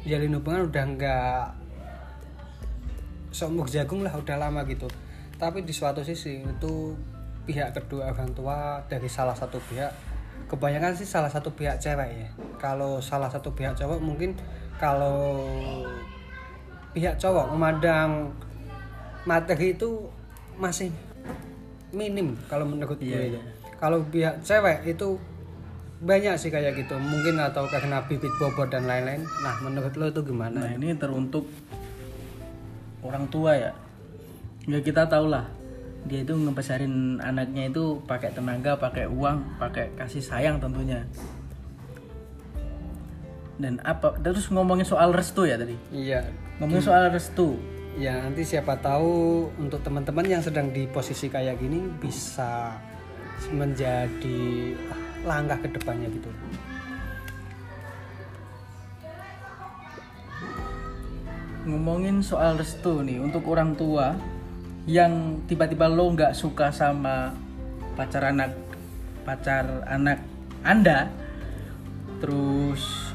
Jalin 0.03 0.35
hubungan 0.35 0.67
udah 0.67 0.83
nggak 0.97 1.43
somuk 3.31 3.69
jagung 3.71 4.03
lah 4.03 4.11
udah 4.11 4.35
lama 4.35 4.67
gitu. 4.67 4.91
Tapi 5.39 5.63
di 5.63 5.71
suatu 5.71 6.03
sisi 6.03 6.43
itu 6.43 6.73
pihak 7.47 7.71
kedua 7.71 8.11
orang 8.11 8.35
tua 8.35 8.83
dari 8.91 9.07
salah 9.07 9.33
satu 9.33 9.57
pihak 9.71 9.89
kebanyakan 10.51 10.97
sih 10.97 11.07
salah 11.07 11.31
satu 11.31 11.55
pihak 11.55 11.79
cewek 11.79 12.09
ya. 12.11 12.29
Kalau 12.59 12.99
salah 12.99 13.31
satu 13.31 13.55
pihak 13.55 13.79
cowok 13.79 14.03
mungkin 14.03 14.35
kalau 14.79 15.35
pihak 16.95 17.19
cowok 17.19 17.53
memandang 17.53 18.31
materi 19.27 19.75
itu 19.77 20.07
masih 20.57 20.89
minim 21.91 22.33
kalau 22.47 22.65
menurut 22.65 22.97
gue 22.97 23.05
Iya, 23.05 23.35
itu 23.35 23.37
iya. 23.37 23.41
kalau 23.77 23.99
pihak 24.07 24.41
cewek 24.41 24.87
itu 24.87 25.19
banyak 25.99 26.39
sih 26.39 26.47
kayak 26.47 26.79
gitu 26.79 26.95
mungkin 26.95 27.35
atau 27.43 27.67
karena 27.67 27.99
bibit 28.07 28.31
bobot 28.39 28.71
dan 28.71 28.87
lain-lain 28.87 29.19
nah 29.43 29.59
menurut 29.59 29.91
lo 29.99 30.07
itu 30.07 30.23
gimana 30.23 30.63
Nah 30.63 30.71
ini 30.79 30.95
teruntuk 30.95 31.43
orang 33.03 33.27
tua 33.31 33.55
ya. 33.55 33.71
Ya 34.67 34.79
kita 34.79 35.07
tahu 35.07 35.31
lah 35.31 35.47
dia 36.07 36.23
itu 36.23 36.31
ngebesarin 36.31 37.19
anaknya 37.19 37.67
itu 37.67 37.99
pakai 38.07 38.31
tenaga, 38.31 38.79
pakai 38.79 39.11
uang, 39.11 39.59
pakai 39.59 39.91
kasih 39.99 40.23
sayang 40.23 40.55
tentunya. 40.63 41.03
Dan 43.59 43.83
apa 43.83 44.15
terus 44.23 44.47
ngomongin 44.47 44.87
soal 44.87 45.11
restu 45.11 45.43
ya 45.43 45.59
tadi. 45.59 45.75
iya 45.91 46.23
Ngomongin 46.57 46.83
soal 46.83 47.11
restu. 47.11 47.59
ya 47.99 48.15
nanti 48.23 48.47
siapa 48.47 48.79
tahu 48.79 49.49
untuk 49.59 49.83
teman-teman 49.83 50.23
yang 50.23 50.39
sedang 50.39 50.71
di 50.71 50.87
posisi 50.87 51.27
kayak 51.27 51.59
gini 51.59 51.83
bisa 51.99 52.79
menjadi 53.51 54.71
ah, 54.87 54.99
langkah 55.27 55.59
ke 55.59 55.67
depannya 55.67 56.07
gitu 56.07 56.31
Ngomongin 61.67 62.23
soal 62.23 62.55
restu 62.55 63.03
nih 63.03 63.19
untuk 63.19 63.43
orang 63.51 63.75
tua 63.75 64.15
yang 64.87 65.43
tiba-tiba 65.45 65.91
lo 65.91 66.09
nggak 66.15 66.31
suka 66.31 66.71
sama 66.71 67.35
pacar 67.99 68.31
anak 68.31 68.55
pacar 69.27 69.83
anak 69.85 70.23
anda 70.63 71.11
terus 72.23 73.08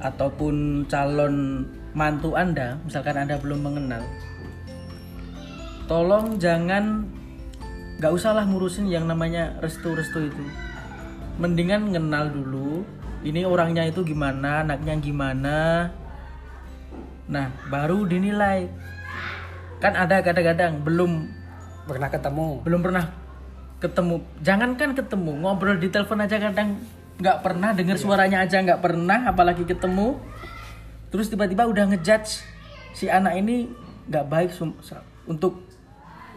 ataupun 0.00 0.84
calon 0.90 1.66
mantu 1.96 2.36
anda 2.36 2.76
misalkan 2.84 3.16
anda 3.16 3.40
belum 3.40 3.64
mengenal 3.64 4.04
tolong 5.86 6.36
jangan 6.36 7.06
nggak 7.96 8.12
usahlah 8.12 8.44
ngurusin 8.44 8.92
yang 8.92 9.08
namanya 9.08 9.56
restu-restu 9.64 10.28
itu. 10.28 10.44
Mendingan 11.40 11.92
kenal 11.92 12.28
dulu 12.28 12.84
ini 13.24 13.44
orangnya 13.48 13.88
itu 13.88 14.04
gimana 14.04 14.66
anaknya 14.66 14.94
gimana. 15.00 15.58
Nah 17.30 17.46
baru 17.72 18.04
dinilai. 18.04 18.68
Kan 19.80 19.96
ada 19.96 20.20
kadang-kadang 20.20 20.80
belum 20.84 21.12
pernah 21.88 22.08
ketemu? 22.12 22.48
belum 22.64 22.80
pernah 22.84 23.04
ketemu. 23.80 24.16
Jangankan 24.44 24.90
ketemu 24.96 25.32
ngobrol 25.44 25.76
di 25.80 25.88
telepon 25.88 26.24
aja 26.24 26.36
kadang 26.40 26.80
nggak 27.16 27.38
pernah 27.40 27.72
dengar 27.72 27.96
suaranya 27.96 28.44
aja 28.44 28.60
nggak 28.60 28.80
pernah 28.84 29.28
apalagi 29.28 29.64
ketemu. 29.64 30.20
Terus 31.08 31.32
tiba-tiba 31.32 31.64
udah 31.64 31.88
ngejudge 31.92 32.44
si 32.92 33.08
anak 33.08 33.36
ini 33.40 33.68
nggak 34.08 34.26
baik 34.28 34.50
untuk 35.26 35.60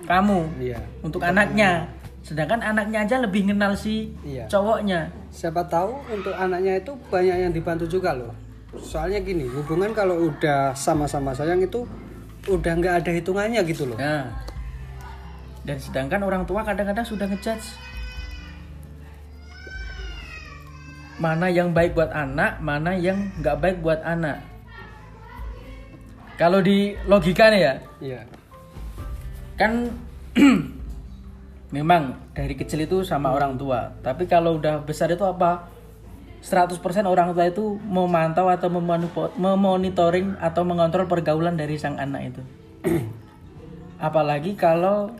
kamu 0.03 0.39
iya 0.63 0.79
untuk 1.03 1.19
anaknya. 1.23 1.87
sedangkan 2.19 2.59
anaknya 2.61 3.07
aja 3.07 3.15
lebih 3.23 3.47
kenal 3.47 3.73
si 3.73 4.11
Iya. 4.21 4.45
cowoknya. 4.51 5.07
Siapa 5.31 5.65
tahu 5.65 6.03
untuk 6.13 6.35
anaknya 6.35 6.77
itu 6.77 6.93
banyak 7.09 7.47
yang 7.47 7.51
dibantu 7.55 7.87
juga 7.87 8.11
loh. 8.13 8.35
Soalnya 8.75 9.23
gini 9.23 9.47
hubungan 9.49 9.95
kalau 9.95 10.27
udah 10.29 10.75
sama-sama 10.75 11.33
sayang 11.33 11.63
itu 11.63 11.87
udah 12.45 12.71
nggak 12.75 12.95
ada 13.01 13.11
hitungannya 13.15 13.63
gitu 13.65 13.87
loh. 13.89 13.97
Nah. 13.97 14.29
Dan 15.63 15.79
sedangkan 15.79 16.21
orang 16.21 16.43
tua 16.45 16.61
kadang-kadang 16.61 17.07
sudah 17.07 17.25
ngejudge 17.25 17.65
mana 21.19 21.51
yang 21.51 21.75
baik 21.75 21.93
buat 21.93 22.09
anak 22.15 22.63
mana 22.63 22.95
yang 22.95 23.27
nggak 23.43 23.59
baik 23.59 23.77
buat 23.83 23.99
anak. 24.01 24.39
Kalau 26.39 26.63
di 26.63 26.95
logika 27.03 27.51
nih 27.51 27.61
ya 27.61 27.73
iya. 27.99 28.21
kan 29.59 29.91
memang 31.75 32.15
dari 32.31 32.55
kecil 32.55 32.87
itu 32.87 33.03
sama 33.03 33.35
orang 33.35 33.59
tua. 33.59 33.91
Tapi 33.99 34.23
kalau 34.25 34.55
udah 34.55 34.79
besar 34.87 35.11
itu 35.11 35.27
apa? 35.27 35.67
100% 36.39 36.79
orang 37.03 37.35
tua 37.35 37.51
itu 37.51 37.75
memantau 37.83 38.47
atau 38.47 38.71
memonitoring 39.35 40.39
atau 40.39 40.63
mengontrol 40.63 41.03
pergaulan 41.03 41.59
dari 41.59 41.75
sang 41.75 41.99
anak 41.99 42.31
itu. 42.31 42.41
Apalagi 44.07 44.55
kalau 44.55 45.11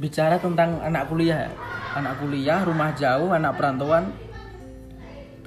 bicara 0.00 0.40
tentang 0.40 0.80
anak 0.80 1.12
kuliah. 1.12 1.52
Anak 1.92 2.16
kuliah 2.24 2.64
rumah 2.64 2.96
jauh 2.96 3.28
anak 3.36 3.60
perantauan 3.60 4.08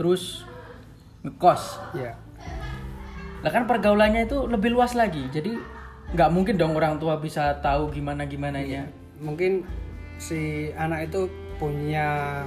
terus 0.01 0.49
ngekos. 1.21 1.93
Iya 1.93 2.17
lah 3.41 3.49
kan 3.49 3.65
pergaulannya 3.65 4.29
itu 4.29 4.45
lebih 4.45 4.73
luas 4.73 4.93
lagi. 4.93 5.25
Jadi 5.33 5.57
nggak 6.13 6.29
mungkin 6.29 6.55
dong 6.57 6.77
orang 6.77 7.01
tua 7.01 7.17
bisa 7.17 7.57
tahu 7.63 7.89
gimana 7.89 8.27
gimana 8.27 8.59
nya 8.59 8.83
mungkin 9.21 9.63
si 10.19 10.69
anak 10.75 11.07
itu 11.07 11.31
punya 11.55 12.41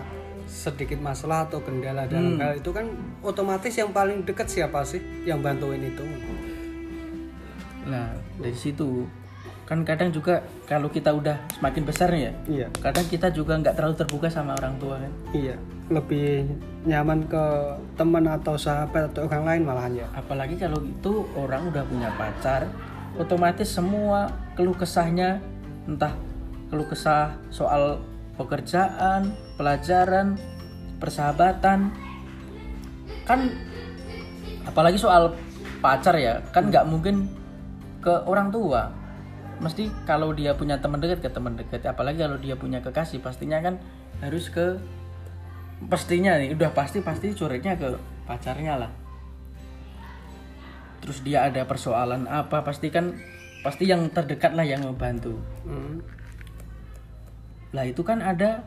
sedikit 0.45 1.01
masalah 1.01 1.49
atau 1.49 1.65
kendala 1.65 2.05
dalam 2.05 2.37
hal 2.37 2.61
itu 2.61 2.69
kan 2.69 2.85
otomatis 3.25 3.73
yang 3.73 3.89
paling 3.89 4.21
dekat 4.29 4.53
siapa 4.53 4.85
sih 4.85 5.01
yang 5.25 5.41
bantuin 5.41 5.81
itu? 5.81 6.05
Nah 7.89 8.13
dari 8.37 8.55
situ 8.55 9.09
kan 9.65 9.81
kadang 9.81 10.13
juga 10.13 10.45
kalau 10.69 10.93
kita 10.93 11.09
udah 11.09 11.41
semakin 11.57 11.89
besar 11.89 12.13
ya 12.13 12.37
iya. 12.45 12.69
kadang 12.85 13.09
kita 13.09 13.33
juga 13.33 13.57
nggak 13.57 13.81
terlalu 13.81 13.97
terbuka 13.97 14.29
sama 14.29 14.53
orang 14.61 14.77
tua 14.77 15.01
kan. 15.01 15.13
Iya 15.33 15.57
lebih 15.93 16.49
nyaman 16.89 17.29
ke 17.29 17.45
teman 17.97 18.25
atau 18.25 18.57
sahabat 18.57 19.13
atau 19.13 19.29
orang 19.29 19.45
lain 19.45 19.63
malahan. 19.69 19.95
Ya 20.05 20.07
apalagi 20.17 20.57
kalau 20.57 20.81
itu 20.81 21.29
orang 21.37 21.69
udah 21.69 21.85
punya 21.85 22.09
pacar 22.17 22.69
otomatis 23.21 23.69
semua 23.69 24.33
keluh 24.59 24.75
kesahnya 24.75 25.39
entah 25.85 26.17
keluh 26.73 26.89
kesah 26.89 27.37
soal 27.53 28.01
pekerjaan 28.35 29.31
pelajaran 29.55 30.35
persahabatan 30.99 31.95
kan 33.29 33.41
apalagi 34.65 34.97
soal 34.99 35.37
pacar 35.85 36.17
ya 36.17 36.41
kan 36.51 36.73
nggak 36.73 36.89
mungkin 36.89 37.29
ke 38.01 38.13
orang 38.29 38.49
tua. 38.49 38.93
Mesti 39.61 39.89
kalau 40.05 40.35
dia 40.35 40.53
punya 40.53 40.77
teman 40.83 40.99
dekat 40.99 41.25
ke 41.25 41.31
teman 41.31 41.57
dekat. 41.57 41.87
Apalagi 41.89 42.21
kalau 42.21 42.37
dia 42.37 42.59
punya 42.59 42.85
kekasih 42.85 43.23
pastinya 43.23 43.63
kan 43.65 43.81
harus 44.21 44.51
ke 44.53 44.77
pastinya 45.89 46.37
nih 46.39 46.55
udah 46.57 46.71
pasti 46.73 47.01
pasti 47.05 47.33
curhatnya 47.33 47.77
ke 47.77 47.89
pacarnya 48.25 48.81
lah. 48.81 48.91
Terus 51.05 51.21
dia 51.21 51.45
ada 51.49 51.69
persoalan 51.69 52.25
apa 52.25 52.65
pasti 52.65 52.89
kan 52.89 53.13
pasti 53.65 53.89
yang 53.89 54.13
terdekat 54.13 54.53
lah 54.53 54.65
yang 54.69 54.85
membantu 54.85 55.41
Hmm. 55.65 56.05
lah 57.73 57.89
itu 57.89 58.05
kan 58.05 58.21
ada 58.21 58.61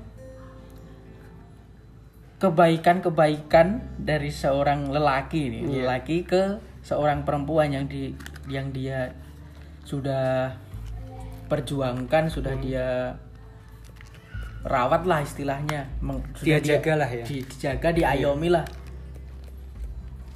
kebaikan-kebaikan 2.42 3.82
dari 4.02 4.34
seorang 4.34 4.90
lelaki 4.90 5.54
nih 5.54 5.86
lelaki 5.86 6.26
ke 6.26 6.58
seorang 6.82 7.22
perempuan 7.22 7.70
yang 7.74 7.86
di 7.86 8.14
yang 8.50 8.74
dia 8.74 9.14
sudah 9.86 10.54
perjuangkan 11.48 12.30
sudah 12.34 12.58
dia 12.58 13.16
rawat 14.68 15.08
lah 15.08 15.24
istilahnya. 15.24 15.88
Meng- 16.00 16.22
Dia 16.44 16.60
sudah 16.60 16.78
jaga 16.78 16.94
lah 17.00 17.10
ya. 17.10 17.24
di- 17.24 17.42
dijaga 17.42 17.90
diayomi 17.90 18.52
lah. 18.52 18.66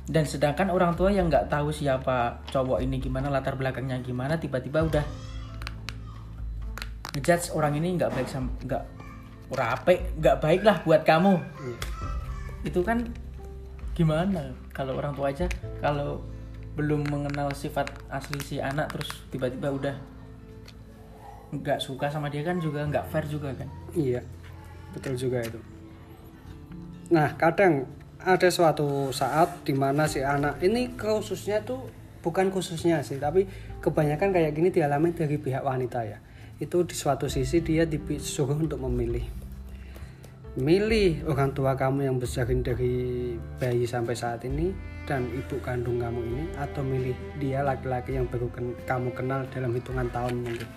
Dan 0.07 0.23
sedangkan 0.23 0.67
orang 0.67 0.95
tua 0.95 1.07
yang 1.07 1.27
nggak 1.27 1.47
tahu 1.47 1.71
siapa 1.71 2.43
cowok 2.49 2.79
ini 2.79 2.97
gimana 2.97 3.27
latar 3.27 3.55
belakangnya 3.55 3.99
gimana 3.99 4.35
tiba-tiba 4.35 4.83
udah 4.83 5.05
ngejudge 7.11 7.51
orang 7.51 7.75
ini 7.75 7.95
nggak 7.95 8.11
baik 8.11 8.27
sama 8.27 8.47
nggak 8.63 8.83
rape 9.51 9.95
nggak 10.15 10.37
baik 10.39 10.61
lah 10.63 10.79
buat 10.83 11.03
kamu. 11.03 11.35
Iya. 11.35 11.77
itu 12.61 12.79
kan 12.83 13.07
gimana? 13.91 14.51
Kalau 14.71 14.95
orang 14.95 15.11
tua 15.11 15.31
aja 15.31 15.47
kalau 15.79 16.23
belum 16.71 17.03
mengenal 17.07 17.51
sifat 17.51 17.91
asli 18.07 18.39
si 18.39 18.55
anak 18.59 18.91
terus 18.91 19.11
tiba-tiba 19.27 19.67
udah 19.71 19.95
nggak 21.51 21.83
suka 21.83 22.07
sama 22.07 22.31
dia 22.31 22.47
kan 22.47 22.59
juga 22.59 22.83
nggak 22.83 23.11
fair 23.11 23.27
juga 23.27 23.51
kan 23.51 23.67
Iya, 23.91 24.23
betul 24.95 25.19
juga 25.19 25.43
itu. 25.43 25.59
Nah, 27.11 27.35
kadang 27.35 27.87
ada 28.23 28.47
suatu 28.47 29.11
saat 29.11 29.67
di 29.67 29.75
mana 29.75 30.07
si 30.07 30.23
anak 30.23 30.63
ini 30.63 30.95
khususnya 30.95 31.59
tuh 31.65 31.91
bukan 32.23 32.47
khususnya 32.53 33.03
sih, 33.03 33.19
tapi 33.19 33.49
kebanyakan 33.83 34.31
kayak 34.31 34.55
gini 34.55 34.69
dialami 34.71 35.11
dari 35.11 35.35
pihak 35.35 35.65
wanita 35.65 36.07
ya. 36.07 36.23
Itu 36.61 36.87
di 36.87 36.95
suatu 36.95 37.27
sisi 37.27 37.59
dia 37.59 37.83
disuruh 37.83 38.55
untuk 38.55 38.79
memilih. 38.79 39.25
Milih 40.51 41.27
orang 41.31 41.55
tua 41.55 41.79
kamu 41.79 42.11
yang 42.11 42.19
besarin 42.19 42.59
dari 42.59 43.35
bayi 43.59 43.87
sampai 43.87 44.15
saat 44.15 44.43
ini 44.43 44.75
dan 45.07 45.27
ibu 45.31 45.57
kandung 45.63 45.97
kamu 45.97 46.21
ini 46.27 46.43
atau 46.59 46.83
milih 46.83 47.15
dia 47.39 47.63
laki-laki 47.63 48.19
yang 48.19 48.27
baru 48.27 48.51
ken- 48.51 48.77
kamu 48.83 49.15
kenal 49.15 49.47
dalam 49.49 49.71
hitungan 49.73 50.07
tahun 50.11 50.43
mungkin. 50.43 50.69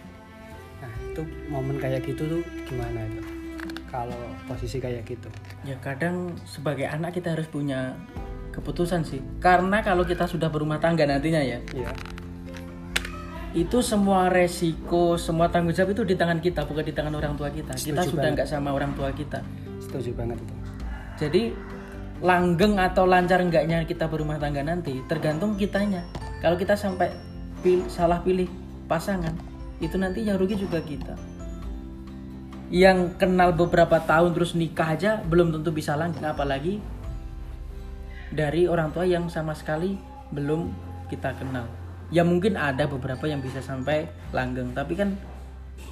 Itu 1.15 1.23
momen 1.47 1.79
kayak 1.79 2.03
gitu 2.03 2.27
tuh 2.29 2.43
gimana 2.67 3.07
itu? 3.07 3.23
Kalau 3.87 4.19
posisi 4.45 4.77
kayak 4.77 5.07
gitu. 5.07 5.31
ya 5.63 5.79
kadang 5.79 6.35
sebagai 6.43 6.85
anak 6.85 7.15
kita 7.15 7.31
harus 7.31 7.47
punya 7.47 7.95
keputusan 8.51 9.01
sih 9.01 9.23
karena 9.39 9.81
kalau 9.81 10.03
kita 10.03 10.27
sudah 10.27 10.47
berumah 10.47 10.77
tangga 10.77 11.03
nantinya 11.05 11.39
ya 11.39 11.59
Iya. 11.73 11.91
itu 13.53 13.79
semua 13.81 14.27
resiko 14.29 15.15
semua 15.17 15.47
tanggung 15.49 15.71
jawab 15.71 15.91
itu 15.91 16.03
di 16.05 16.15
tangan 16.15 16.39
kita 16.39 16.63
bukan 16.63 16.83
di 16.83 16.91
tangan 16.91 17.15
orang 17.15 17.35
tua 17.35 17.49
kita 17.49 17.71
kita 17.73 18.03
Setuju 18.03 18.11
sudah 18.13 18.29
nggak 18.33 18.49
sama 18.49 18.71
orang 18.71 18.93
tua 18.93 19.11
kita 19.11 19.39
Setuju 19.81 20.11
banget 20.13 20.39
itu. 20.39 20.55
jadi 21.17 21.43
langgeng 22.21 22.75
atau 22.77 23.07
lancar 23.07 23.39
enggaknya 23.41 23.83
kita 23.85 24.05
berumah 24.05 24.37
tangga 24.37 24.61
nanti 24.61 24.99
tergantung 25.05 25.55
kitanya 25.55 26.03
kalau 26.39 26.55
kita 26.55 26.75
sampai 26.75 27.15
pil- 27.61 27.87
salah 27.87 28.19
pilih 28.21 28.51
pasangan 28.85 29.35
itu 29.85 29.97
nanti 30.01 30.25
yang 30.25 30.41
rugi 30.41 30.57
juga 30.57 30.81
kita. 30.81 31.15
Yang 32.73 33.21
kenal 33.21 33.55
beberapa 33.55 34.01
tahun 34.03 34.33
terus 34.35 34.57
nikah 34.57 34.97
aja 34.97 35.21
belum 35.23 35.53
tentu 35.55 35.71
bisa 35.71 35.95
langgeng 35.95 36.27
apalagi 36.27 36.81
dari 38.35 38.67
orang 38.67 38.91
tua 38.91 39.07
yang 39.07 39.29
sama 39.31 39.55
sekali 39.55 39.95
belum 40.33 40.73
kita 41.13 41.37
kenal. 41.39 41.69
Ya 42.11 42.25
mungkin 42.27 42.57
ada 42.57 42.89
beberapa 42.89 43.29
yang 43.29 43.45
bisa 43.45 43.61
sampai 43.61 44.09
langgeng 44.33 44.73
tapi 44.73 44.97
kan 44.99 45.15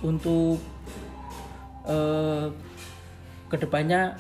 untuk 0.03 0.59
eh, 1.87 2.47
ke 3.53 3.57
depannya 3.61 4.17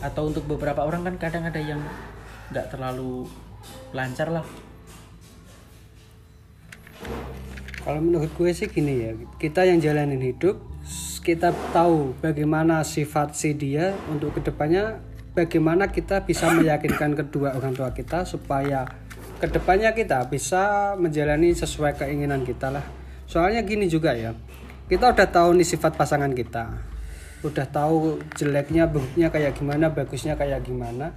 atau 0.00 0.28
untuk 0.32 0.44
beberapa 0.48 0.84
orang 0.84 1.04
kan 1.04 1.16
kadang 1.20 1.44
ada 1.44 1.60
yang 1.60 1.80
nggak 2.50 2.72
terlalu 2.72 3.28
lancar 3.92 4.32
lah 4.32 4.44
Kalau 7.80 8.00
menurut 8.04 8.28
gue 8.36 8.50
sih 8.52 8.68
gini 8.68 9.08
ya, 9.08 9.16
kita 9.40 9.64
yang 9.64 9.80
jalanin 9.80 10.20
hidup, 10.20 10.60
kita 11.24 11.48
tahu 11.72 12.12
bagaimana 12.20 12.84
sifat 12.84 13.32
si 13.32 13.56
dia 13.56 13.96
untuk 14.12 14.36
ke 14.36 14.44
depannya, 14.44 15.00
bagaimana 15.32 15.88
kita 15.88 16.28
bisa 16.28 16.52
meyakinkan 16.52 17.16
kedua 17.16 17.56
orang 17.56 17.72
tua 17.72 17.96
kita 17.96 18.28
supaya 18.28 18.84
ke 19.40 19.48
depannya 19.48 19.96
kita 19.96 20.28
bisa 20.28 20.92
menjalani 21.00 21.56
sesuai 21.56 21.96
keinginan 21.96 22.44
kita 22.44 22.68
lah. 22.68 22.84
Soalnya 23.24 23.64
gini 23.64 23.88
juga 23.88 24.12
ya, 24.12 24.36
kita 24.92 25.16
udah 25.16 25.28
tahu 25.32 25.56
nih 25.56 25.64
sifat 25.64 25.96
pasangan 25.96 26.36
kita, 26.36 26.76
udah 27.40 27.66
tahu 27.72 28.20
jeleknya, 28.36 28.84
buruknya 28.92 29.32
kayak 29.32 29.56
gimana, 29.56 29.88
bagusnya 29.88 30.36
kayak 30.36 30.68
gimana. 30.68 31.16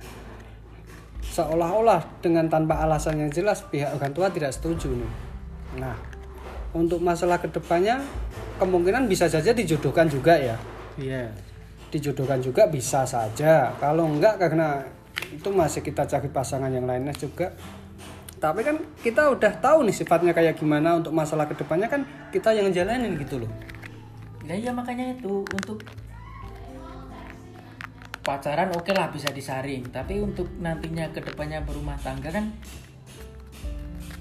Seolah-olah 1.28 2.23
dengan 2.23 2.47
tanpa 2.47 2.80
alasan 2.80 3.19
yang 3.19 3.32
jelas 3.34 3.67
pihak 3.67 3.91
orang 3.99 4.15
tua 4.15 4.32
tidak 4.32 4.56
setuju 4.56 4.95
nih. 4.95 5.12
Nah, 5.84 6.23
untuk 6.74 7.00
masalah 7.00 7.38
ke 7.38 7.48
depannya 7.54 8.02
kemungkinan 8.58 9.06
bisa 9.06 9.30
saja 9.30 9.54
dijodohkan 9.54 10.10
juga 10.10 10.34
ya. 10.38 10.58
Iya. 10.98 11.30
Dijodohkan 11.94 12.42
juga 12.42 12.66
bisa 12.66 13.06
saja. 13.06 13.70
Kalau 13.78 14.10
enggak 14.10 14.42
karena 14.42 14.82
itu 15.30 15.50
masih 15.54 15.86
kita 15.86 16.10
cari 16.10 16.30
pasangan 16.34 16.74
yang 16.74 16.90
lainnya 16.90 17.14
juga. 17.14 17.54
Tapi 18.42 18.60
kan 18.66 18.76
kita 19.00 19.32
udah 19.32 19.54
tahu 19.64 19.88
nih 19.88 19.96
sifatnya 19.96 20.34
kayak 20.36 20.60
gimana 20.60 21.00
untuk 21.00 21.16
masalah 21.16 21.48
ke 21.48 21.56
depannya 21.56 21.88
kan 21.88 22.04
kita 22.34 22.52
yang 22.52 22.74
jalanin 22.74 23.16
gitu 23.16 23.40
loh. 23.40 23.52
Ya 24.44 24.58
iya 24.58 24.72
makanya 24.74 25.16
itu. 25.16 25.46
Untuk 25.48 25.80
pacaran 28.26 28.74
oke 28.74 28.92
lah 28.92 29.14
bisa 29.14 29.30
disaring. 29.30 29.88
Tapi 29.94 30.20
untuk 30.20 30.50
nantinya 30.60 31.08
ke 31.14 31.22
depannya 31.22 31.62
berumah 31.64 31.96
tangga 32.02 32.34
kan 32.34 32.52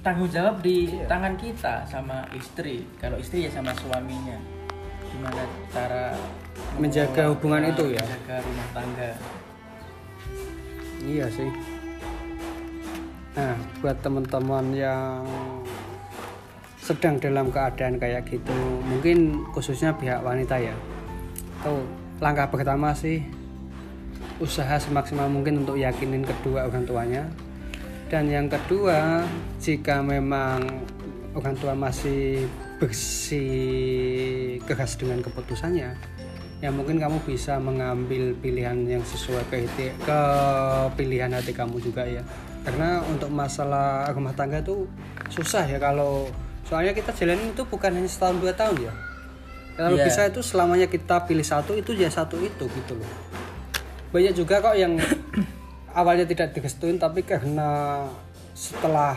tanggung 0.03 0.31
jawab 0.31 0.59
di 0.61 0.91
tangan 1.07 1.39
kita 1.39 1.87
sama 1.87 2.27
istri 2.35 2.83
kalau 2.99 3.15
istri 3.17 3.47
ya 3.47 3.51
sama 3.55 3.71
suaminya 3.79 4.39
gimana 5.13 5.43
cara 5.71 6.11
Menjaga 6.75 7.31
hubungan 7.31 7.69
itu 7.69 7.95
ya? 7.95 8.03
menjaga 8.03 8.37
rumah 8.43 8.69
tangga 8.75 9.11
Iya 11.03 11.27
sih. 11.35 11.51
Nah, 13.35 13.59
buat 13.83 13.99
teman-teman 14.07 14.71
yang 14.71 15.27
sedang 16.79 17.19
dalam 17.19 17.51
keadaan 17.51 17.99
kayak 17.99 18.23
gitu, 18.31 18.55
mungkin 18.87 19.43
khususnya 19.51 19.91
pihak 19.99 20.23
wanita 20.23 20.63
ya. 20.63 20.75
Tuh, 21.67 21.83
langkah 22.23 22.47
pertama 22.47 22.95
sih 22.95 23.23
usaha 24.39 24.79
semaksimal 24.79 25.31
mungkin 25.31 25.67
untuk 25.67 25.75
yakinin 25.75 26.23
kedua 26.23 26.71
orang 26.71 26.87
tuanya. 26.87 27.27
Dan 28.13 28.29
yang 28.29 28.45
kedua, 28.45 29.25
jika 29.57 30.05
memang 30.05 30.61
orang 31.33 31.57
tua 31.57 31.73
masih 31.73 32.45
bersih 32.77 34.61
keras 34.69 35.01
dengan 35.01 35.25
keputusannya, 35.25 35.97
ya 36.61 36.69
mungkin 36.69 37.01
kamu 37.01 37.25
bisa 37.25 37.57
mengambil 37.57 38.37
pilihan 38.37 38.77
yang 38.85 39.01
sesuai 39.01 39.49
ke, 39.49 39.65
hati- 39.65 39.97
ke 39.97 40.21
pilihan 40.93 41.33
hati 41.33 41.57
kamu 41.57 41.81
juga 41.81 42.05
ya. 42.05 42.21
Karena 42.69 43.01
untuk 43.09 43.33
masalah 43.33 44.13
rumah 44.13 44.37
tangga 44.37 44.61
itu 44.61 44.85
susah 45.33 45.65
ya 45.65 45.81
kalau 45.81 46.29
soalnya 46.69 46.93
kita 46.93 47.17
jalanin 47.17 47.57
itu 47.57 47.65
bukan 47.65 47.97
hanya 47.97 48.13
setahun 48.13 48.37
dua 48.39 48.53
tahun 48.53 48.77
ya. 48.77 48.95
Kalau 49.73 49.97
Iya. 49.97 50.05
bisa 50.05 50.21
itu 50.29 50.45
selamanya 50.45 50.85
kita 50.85 51.25
pilih 51.25 51.49
satu 51.49 51.73
itu 51.73 51.97
ya 51.97 52.13
satu 52.13 52.37
itu 52.39 52.69
gitu 52.69 52.93
loh. 52.93 53.09
Banyak 54.13 54.37
juga 54.37 54.61
kok 54.61 54.77
yang 54.77 55.01
awalnya 55.93 56.25
tidak 56.29 56.57
direstuin 56.57 56.97
tapi 56.97 57.25
karena 57.25 58.05
setelah 58.53 59.17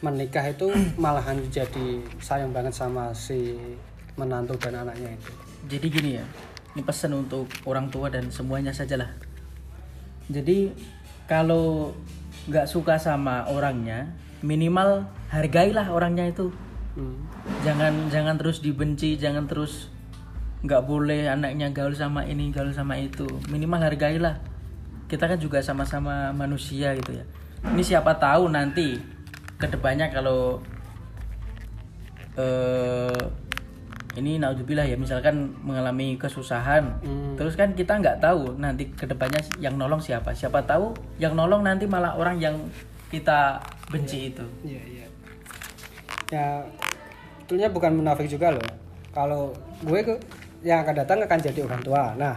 menikah 0.00 0.44
itu 0.46 0.70
malahan 1.02 1.42
jadi 1.50 2.02
sayang 2.22 2.54
banget 2.54 2.74
sama 2.74 3.10
si 3.12 3.58
menantu 4.18 4.58
dan 4.58 4.82
anaknya 4.82 5.14
itu 5.14 5.30
Jadi 5.68 5.86
gini 5.90 6.10
ya, 6.18 6.24
ini 6.74 6.82
pesan 6.82 7.14
untuk 7.14 7.50
orang 7.66 7.90
tua 7.90 8.10
dan 8.10 8.30
semuanya 8.30 8.70
sajalah. 8.70 9.10
Jadi 10.30 10.70
kalau 11.26 11.92
nggak 12.46 12.70
suka 12.70 12.96
sama 12.96 13.44
orangnya, 13.50 14.14
minimal 14.40 15.04
hargailah 15.28 15.90
orangnya 15.90 16.30
itu. 16.30 16.54
Hmm. 16.94 17.26
Jangan 17.66 18.08
jangan 18.08 18.38
terus 18.38 18.62
dibenci, 18.62 19.18
jangan 19.18 19.50
terus 19.50 19.90
nggak 20.62 20.86
boleh 20.86 21.26
anaknya 21.26 21.74
gaul 21.74 21.92
sama 21.92 22.22
ini, 22.24 22.54
gaul 22.54 22.70
sama 22.70 22.96
itu. 22.96 23.26
Minimal 23.50 23.82
hargailah. 23.82 24.38
Kita 25.08 25.24
kan 25.24 25.40
juga 25.40 25.58
sama-sama 25.64 26.30
manusia 26.36 26.92
gitu 26.94 27.16
ya. 27.16 27.24
Ini 27.64 27.82
siapa 27.82 28.14
tahu 28.20 28.52
nanti 28.52 29.00
ke 29.58 29.66
depannya 29.66 30.12
kalau 30.12 30.62
eh 32.38 33.18
ini 34.14 34.38
naudzubillah 34.38 34.86
ya 34.86 34.94
misalkan 34.94 35.54
mengalami 35.62 36.14
kesusahan 36.18 37.02
Hmm. 37.02 37.34
terus 37.38 37.54
kan 37.54 37.74
kita 37.74 37.98
nggak 37.98 38.18
tahu 38.22 38.54
nanti 38.58 38.90
ke 38.94 39.06
depannya 39.06 39.38
yang 39.62 39.74
nolong 39.78 40.02
siapa 40.02 40.34
siapa 40.34 40.62
tahu 40.66 40.90
yang 41.22 41.34
nolong 41.34 41.62
nanti 41.66 41.86
malah 41.86 42.14
orang 42.18 42.38
yang 42.38 42.54
kita 43.10 43.58
benci 43.90 44.30
itu 44.34 44.46
Iya 44.62 44.82
iya. 44.86 45.06
Ya 46.28 46.46
sebetulnya 47.48 47.72
bukan 47.72 47.96
munafik 47.96 48.28
juga 48.28 48.52
loh. 48.52 48.68
Kalau 49.16 49.56
gue 49.80 50.00
ke, 50.04 50.12
yang 50.60 50.84
akan 50.84 51.00
datang 51.00 51.24
akan 51.24 51.40
jadi 51.40 51.64
orang 51.64 51.80
tua. 51.80 52.12
Nah 52.20 52.36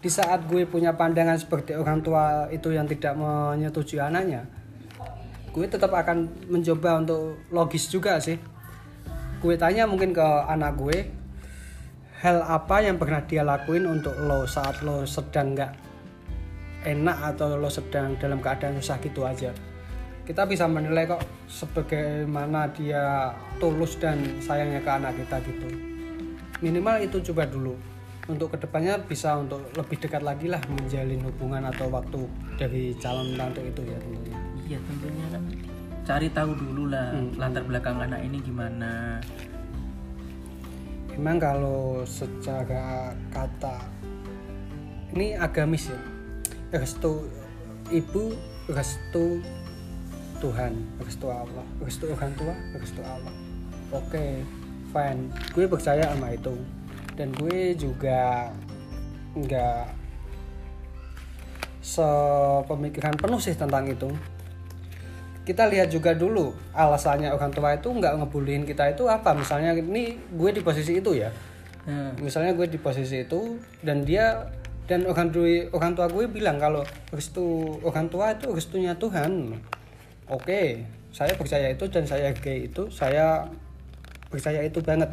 di 0.00 0.10
saat 0.12 0.44
gue 0.46 0.68
punya 0.68 0.92
pandangan 0.92 1.40
seperti 1.40 1.72
orang 1.72 2.04
tua 2.04 2.46
itu 2.52 2.68
yang 2.72 2.84
tidak 2.84 3.16
menyetujui 3.16 4.00
anaknya, 4.00 4.44
gue 5.50 5.64
tetap 5.64 5.88
akan 5.88 6.28
mencoba 6.52 7.00
untuk 7.00 7.40
logis 7.48 7.88
juga 7.88 8.20
sih. 8.20 8.36
Gue 9.40 9.56
tanya 9.56 9.88
mungkin 9.88 10.12
ke 10.12 10.26
anak 10.48 10.76
gue, 10.76 10.98
hal 12.20 12.44
apa 12.44 12.84
yang 12.84 13.00
pernah 13.00 13.24
dia 13.24 13.40
lakuin 13.40 13.88
untuk 13.88 14.16
lo 14.20 14.44
saat 14.44 14.84
lo 14.84 15.08
sedang 15.08 15.56
nggak 15.56 15.72
enak 16.84 17.18
atau 17.34 17.56
lo 17.56 17.72
sedang 17.72 18.16
dalam 18.20 18.44
keadaan 18.44 18.76
susah 18.76 19.00
gitu 19.00 19.24
aja? 19.24 19.52
Kita 20.26 20.42
bisa 20.42 20.66
menilai 20.66 21.06
kok 21.06 21.22
sebagaimana 21.46 22.66
dia 22.74 23.30
tulus 23.62 23.94
dan 24.02 24.42
sayangnya 24.42 24.82
ke 24.82 24.90
anak 24.90 25.14
kita 25.22 25.38
gitu. 25.46 25.68
Minimal 26.60 27.06
itu 27.06 27.22
coba 27.30 27.46
dulu 27.46 27.95
untuk 28.26 28.50
ke 28.54 28.58
depannya 28.58 28.98
bisa 29.06 29.38
untuk 29.38 29.62
lebih 29.78 30.02
dekat 30.02 30.22
lagi 30.26 30.50
lah 30.50 30.58
menjalin 30.66 31.22
hubungan 31.22 31.62
atau 31.70 31.86
waktu 31.86 32.26
dari 32.58 32.90
calon 32.98 33.38
menantu 33.38 33.62
itu 33.62 33.82
ya 33.86 33.98
tentunya. 34.02 34.38
Iya 34.66 34.78
tentunya. 34.82 35.24
Kan 35.30 35.42
cari 36.06 36.26
tahu 36.34 36.50
dulu 36.58 36.90
lah 36.90 37.14
Hmm. 37.14 37.38
latar 37.38 37.62
belakang 37.62 38.02
anak 38.02 38.20
ini 38.26 38.38
gimana. 38.42 39.22
Memang 41.16 41.38
kalau 41.38 42.02
secara 42.04 43.14
kata 43.30 43.78
ini 45.14 45.38
agamis 45.38 45.94
ya. 45.94 46.00
Restu 46.74 47.30
ibu 47.94 48.34
restu 48.66 49.38
Tuhan 50.42 50.74
restu 50.98 51.30
Allah. 51.30 51.64
Restu 51.78 52.10
orang 52.10 52.34
tua 52.34 52.54
restu 52.74 53.00
Allah. 53.06 53.32
Oke 53.94 54.42
fine. 54.90 55.30
Gue 55.54 55.70
percaya 55.70 56.10
sama 56.10 56.34
itu 56.34 56.52
dan 57.16 57.32
gue 57.32 57.74
juga 57.74 58.52
nggak 59.36 59.84
sepemikiran 61.80 63.14
penuh 63.16 63.40
sih 63.40 63.56
tentang 63.56 63.88
itu. 63.88 64.12
Kita 65.46 65.70
lihat 65.70 65.94
juga 65.94 66.10
dulu 66.12 66.50
alasannya 66.74 67.30
orang 67.30 67.54
tua 67.54 67.78
itu 67.78 67.88
nggak 67.88 68.18
ngebuliin 68.22 68.66
kita 68.66 68.92
itu 68.92 69.06
apa. 69.06 69.32
Misalnya 69.32 69.72
ini 69.72 70.18
gue 70.34 70.50
di 70.52 70.60
posisi 70.60 70.98
itu 70.98 71.14
ya. 71.14 71.30
Nah, 71.86 72.18
misalnya 72.18 72.50
gue 72.52 72.66
di 72.66 72.82
posisi 72.82 73.22
itu 73.22 73.56
dan 73.80 74.02
dia 74.02 74.50
dan 74.90 75.06
orang 75.06 75.30
tua 75.30 75.70
orang 75.70 75.92
tua 75.94 76.06
gue 76.10 76.26
bilang 76.26 76.58
kalau 76.58 76.82
restu 77.14 77.78
orang 77.86 78.10
tua 78.10 78.34
itu 78.34 78.50
restunya 78.50 78.98
Tuhan. 78.98 79.54
Oke 80.26 80.82
saya 81.16 81.32
percaya 81.32 81.72
itu 81.72 81.88
dan 81.88 82.04
saya 82.04 82.28
hargai 82.28 82.68
itu 82.68 82.92
saya 82.92 83.48
percaya 84.28 84.60
itu 84.66 84.84
banget 84.84 85.08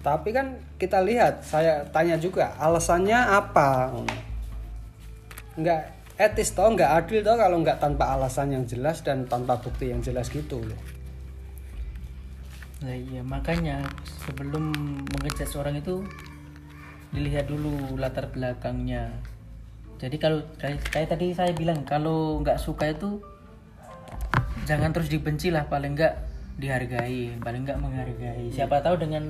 tapi 0.00 0.32
kan 0.32 0.56
kita 0.80 1.04
lihat 1.04 1.44
saya 1.44 1.84
tanya 1.92 2.16
juga 2.16 2.56
alasannya 2.56 3.20
apa? 3.20 3.92
Nggak 5.60 5.82
etis 6.16 6.56
toh 6.56 6.72
nggak 6.72 7.04
adil 7.04 7.20
toh 7.20 7.36
kalau 7.36 7.60
nggak 7.60 7.80
tanpa 7.80 8.16
alasan 8.16 8.52
yang 8.56 8.64
jelas 8.64 9.04
dan 9.04 9.28
tanpa 9.28 9.60
bukti 9.60 9.92
yang 9.92 10.00
jelas 10.00 10.32
gitu 10.32 10.60
loh. 10.60 10.80
Nah 12.80 12.96
iya 12.96 13.20
makanya 13.20 13.84
sebelum 14.24 14.72
mengejat 15.04 15.48
seorang 15.52 15.76
itu 15.76 16.00
dilihat 17.12 17.52
dulu 17.52 18.00
latar 18.00 18.32
belakangnya. 18.32 19.12
Jadi 20.00 20.16
kalau 20.16 20.40
kayak, 20.56 20.80
kayak 20.88 21.12
tadi 21.12 21.36
saya 21.36 21.52
bilang 21.52 21.84
kalau 21.84 22.40
nggak 22.40 22.56
suka 22.56 22.88
itu 22.88 23.20
jangan 24.64 24.96
terus 24.96 25.12
dibenci 25.12 25.52
lah 25.52 25.68
paling 25.68 25.92
nggak 25.92 26.14
dihargai 26.56 27.36
paling 27.36 27.68
nggak 27.68 27.80
menghargai. 27.84 28.48
Siapa 28.48 28.80
tahu 28.80 28.96
dengan 28.96 29.28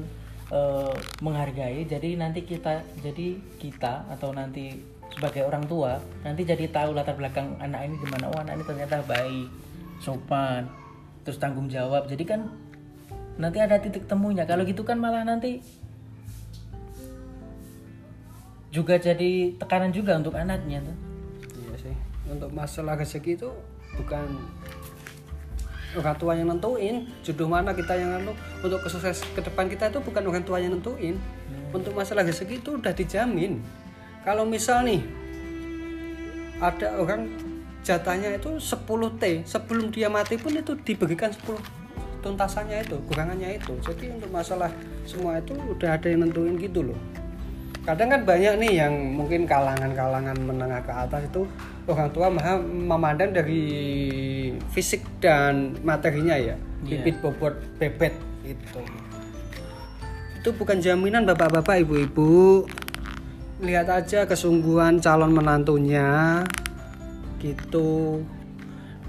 eh, 0.51 0.95
menghargai 1.23 1.87
jadi 1.87 2.19
nanti 2.19 2.43
kita 2.43 2.83
jadi 3.03 3.39
kita 3.59 4.11
atau 4.11 4.35
nanti 4.35 4.75
sebagai 5.11 5.43
orang 5.43 5.67
tua 5.67 5.99
nanti 6.23 6.47
jadi 6.47 6.71
tahu 6.71 6.95
latar 6.95 7.19
belakang 7.19 7.59
anak 7.59 7.91
ini 7.91 7.95
gimana. 7.99 8.31
Oh 8.31 8.39
anak 8.39 8.63
ini 8.63 8.65
ternyata 8.67 9.03
baik 9.05 9.49
sopan 10.01 10.71
terus 11.27 11.37
tanggung 11.37 11.67
jawab. 11.67 12.07
Jadi 12.07 12.25
kan 12.25 12.47
nanti 13.37 13.59
ada 13.59 13.77
titik 13.83 14.07
temunya. 14.07 14.47
Kalau 14.47 14.63
gitu 14.63 14.87
kan 14.87 14.97
malah 14.97 15.27
nanti 15.27 15.61
juga 18.71 18.97
jadi 19.03 19.59
tekanan 19.59 19.91
juga 19.91 20.15
untuk 20.17 20.39
anaknya 20.39 20.81
tuh. 20.87 20.97
Iya 21.59 21.75
sih. 21.91 21.97
Untuk 22.31 22.55
masalah 22.55 22.95
rezeki 22.95 23.35
itu 23.35 23.51
bukan 23.99 24.39
orang 25.99 26.17
tua 26.19 26.33
yang 26.39 26.49
nentuin 26.51 27.07
jodoh 27.27 27.51
mana 27.51 27.75
kita 27.75 27.99
yang 27.99 28.23
nentu 28.23 28.33
untuk 28.63 28.81
kesukses 28.87 29.27
ke 29.35 29.41
depan 29.43 29.67
kita 29.67 29.91
itu 29.91 29.99
bukan 29.99 30.23
orang 30.27 30.45
tua 30.47 30.63
yang 30.63 30.77
nentuin. 30.77 31.19
Untuk 31.71 31.95
masalah 31.95 32.27
rezeki 32.27 32.63
itu 32.63 32.79
udah 32.79 32.91
dijamin. 32.91 33.63
Kalau 34.27 34.43
misal 34.43 34.83
nih 34.83 35.03
ada 36.59 36.99
orang 36.99 37.31
jatahnya 37.81 38.37
itu 38.37 38.59
10 38.59 38.85
T 39.17 39.25
sebelum 39.47 39.89
dia 39.95 40.11
mati 40.11 40.37
pun 40.37 40.53
itu 40.53 40.75
diberikan 40.83 41.31
10 41.33 41.57
tuntasannya 42.21 42.85
itu 42.85 42.99
kurangannya 43.07 43.57
itu. 43.57 43.73
Jadi 43.81 44.13
untuk 44.13 44.31
masalah 44.35 44.69
semua 45.07 45.39
itu 45.39 45.55
udah 45.57 45.97
ada 45.97 46.11
yang 46.11 46.27
nentuin 46.27 46.59
gitu 46.59 46.85
loh 46.91 47.20
kadang 47.91 48.15
kan 48.15 48.23
banyak 48.23 48.55
nih 48.63 48.73
yang 48.87 48.95
mungkin 49.19 49.51
kalangan-kalangan 49.51 50.39
menengah 50.39 50.79
ke 50.87 50.95
atas 50.95 51.27
itu 51.27 51.43
orang 51.91 52.07
tua 52.15 52.31
maha 52.31 52.63
memandang 52.63 53.35
dari 53.35 53.67
fisik 54.71 55.03
dan 55.19 55.75
materinya 55.83 56.39
ya. 56.39 56.55
Iya. 56.87 57.03
bibit 57.03 57.19
bobot 57.19 57.59
bebet 57.83 58.15
itu. 58.47 58.79
Itu 60.39 60.55
bukan 60.55 60.79
jaminan 60.79 61.27
bapak-bapak 61.27 61.83
ibu-ibu. 61.83 62.65
Lihat 63.59 63.91
aja 63.91 64.25
kesungguhan 64.31 65.03
calon 65.03 65.35
menantunya. 65.35 66.47
Gitu. 67.43 68.23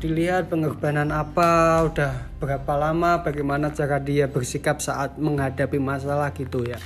Dilihat 0.02 0.50
pengorbanan 0.50 1.14
apa 1.14 1.86
udah 1.86 2.34
berapa 2.42 2.74
lama 2.74 3.22
bagaimana 3.22 3.70
cara 3.70 4.02
dia 4.02 4.26
bersikap 4.26 4.82
saat 4.82 5.22
menghadapi 5.22 5.78
masalah 5.78 6.34
gitu 6.34 6.66
ya 6.66 6.82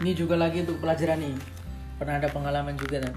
ini 0.00 0.12
juga 0.16 0.34
lagi 0.36 0.64
untuk 0.64 0.80
pelajaran 0.80 1.20
nih. 1.20 1.36
Pernah 2.00 2.16
ada 2.16 2.28
pengalaman 2.32 2.76
juga 2.80 3.04
kan 3.04 3.14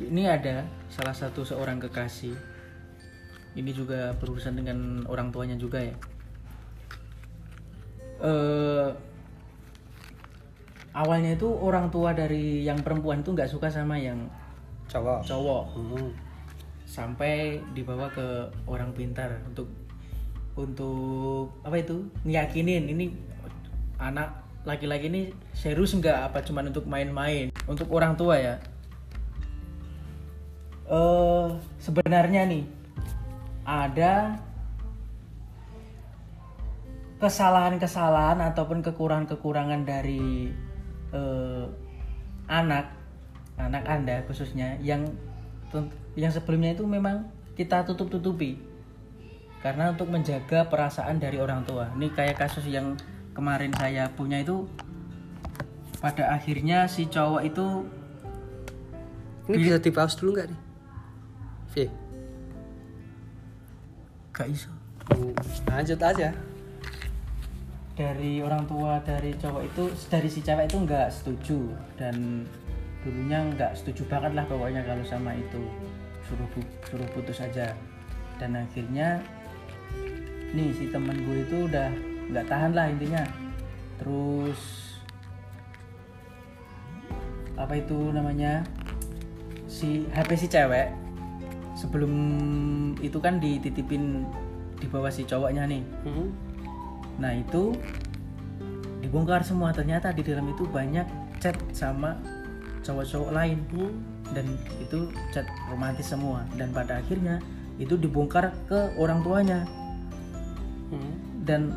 ini 0.00 0.24
ada 0.26 0.64
salah 0.88 1.12
satu 1.12 1.44
seorang 1.44 1.78
kekasih. 1.78 2.34
Ini 3.52 3.70
juga 3.76 4.16
berurusan 4.16 4.56
dengan 4.56 5.04
orang 5.06 5.28
tuanya 5.28 5.54
juga 5.60 5.84
ya. 5.84 5.94
Eh 8.22 8.88
awalnya 10.96 11.36
itu 11.36 11.48
orang 11.48 11.92
tua 11.92 12.16
dari 12.16 12.64
yang 12.64 12.80
perempuan 12.80 13.20
itu 13.20 13.36
nggak 13.36 13.50
suka 13.50 13.68
sama 13.68 14.00
yang 14.00 14.26
cowok. 14.88 15.20
cowok. 15.24 15.64
Hmm. 15.76 16.10
sampai 16.92 17.56
dibawa 17.72 18.04
ke 18.12 18.52
orang 18.68 18.92
pintar 18.92 19.40
untuk 19.48 19.64
untuk 20.52 21.48
apa 21.64 21.80
itu? 21.80 22.04
Ngiyakinin 22.28 22.84
ini 22.84 23.16
anak 23.96 24.41
laki-laki 24.62 25.10
ini 25.10 25.22
serius 25.54 25.94
nggak? 25.94 26.30
Apa 26.30 26.38
cuman 26.46 26.70
untuk 26.70 26.86
main-main? 26.86 27.50
Untuk 27.66 27.90
orang 27.90 28.14
tua 28.14 28.38
ya? 28.38 28.54
Eh 30.86 31.46
sebenarnya 31.82 32.46
nih 32.46 32.64
ada 33.62 34.38
kesalahan-kesalahan 37.22 38.42
ataupun 38.50 38.82
kekurangan-kekurangan 38.82 39.86
dari 39.86 40.50
eh, 41.14 41.66
anak 42.50 42.90
anak 43.54 43.84
anda 43.86 44.26
khususnya 44.26 44.74
yang 44.82 45.06
yang 46.18 46.34
sebelumnya 46.34 46.74
itu 46.76 46.84
memang 46.84 47.30
kita 47.56 47.86
tutup-tutupi. 47.86 48.58
Karena 49.62 49.94
untuk 49.94 50.10
menjaga 50.10 50.66
perasaan 50.66 51.22
dari 51.22 51.38
orang 51.38 51.62
tua. 51.62 51.86
Ini 51.94 52.10
kayak 52.10 52.34
kasus 52.34 52.66
yang 52.66 52.98
kemarin 53.32 53.72
saya 53.76 54.08
punya 54.12 54.40
itu 54.40 54.68
pada 55.98 56.34
akhirnya 56.34 56.84
si 56.86 57.06
cowok 57.06 57.42
itu 57.46 57.66
Ini 59.48 59.56
bisa 59.58 59.78
di 59.78 59.90
pause 59.90 60.16
dulu 60.18 60.30
nggak 60.34 60.48
nih? 60.50 60.60
V. 61.72 61.74
gak 64.32 64.48
iso 64.48 64.70
Lanjut 65.66 66.00
aja. 66.00 66.30
dari 67.92 68.40
orang 68.40 68.64
tua 68.64 68.96
dari 69.04 69.36
cowok 69.36 69.62
itu 69.68 69.84
dari 70.08 70.28
si 70.32 70.40
cewek 70.40 70.64
itu 70.64 70.80
nggak 70.80 71.12
setuju 71.12 71.60
dan 72.00 72.48
dulunya 73.04 73.44
nggak 73.52 73.76
setuju 73.76 74.08
banget 74.08 74.32
lah 74.32 74.44
pokoknya 74.48 74.80
kalau 74.88 75.04
sama 75.04 75.36
itu 75.36 75.60
suruh 76.24 76.48
suruh 76.88 77.08
putus 77.12 77.44
aja 77.44 77.76
dan 78.40 78.56
akhirnya 78.56 79.20
nih 80.56 80.72
si 80.72 80.88
teman 80.88 81.20
gue 81.20 81.44
itu 81.44 81.68
udah 81.68 81.92
nggak 82.30 82.46
tahan 82.46 82.72
lah 82.76 82.86
intinya. 82.90 83.22
Terus 83.98 84.60
apa 87.56 87.78
itu 87.78 87.98
namanya? 88.14 88.62
Si 89.66 90.04
HP 90.12 90.30
si 90.36 90.46
cewek 90.52 90.92
sebelum 91.74 92.12
itu 93.00 93.18
kan 93.18 93.40
dititipin 93.40 94.28
di 94.78 94.86
bawah 94.86 95.10
si 95.10 95.24
cowoknya 95.24 95.66
nih. 95.66 95.82
Hmm. 96.04 96.28
Nah 97.18 97.32
itu 97.34 97.74
dibongkar 99.00 99.42
semua. 99.42 99.72
Ternyata 99.72 100.12
di 100.12 100.22
dalam 100.22 100.46
itu 100.52 100.68
banyak 100.68 101.06
chat 101.40 101.56
sama 101.72 102.18
cowok-cowok 102.84 103.30
lain. 103.32 103.58
Dan 104.32 104.46
itu 104.80 105.08
chat 105.32 105.48
romantis 105.72 106.10
semua. 106.12 106.44
Dan 106.54 106.70
pada 106.70 107.00
akhirnya 107.00 107.40
itu 107.80 107.96
dibongkar 107.96 108.52
ke 108.68 108.92
orang 109.00 109.24
tuanya. 109.24 109.64
Hmm. 110.92 111.16
dan 111.48 111.72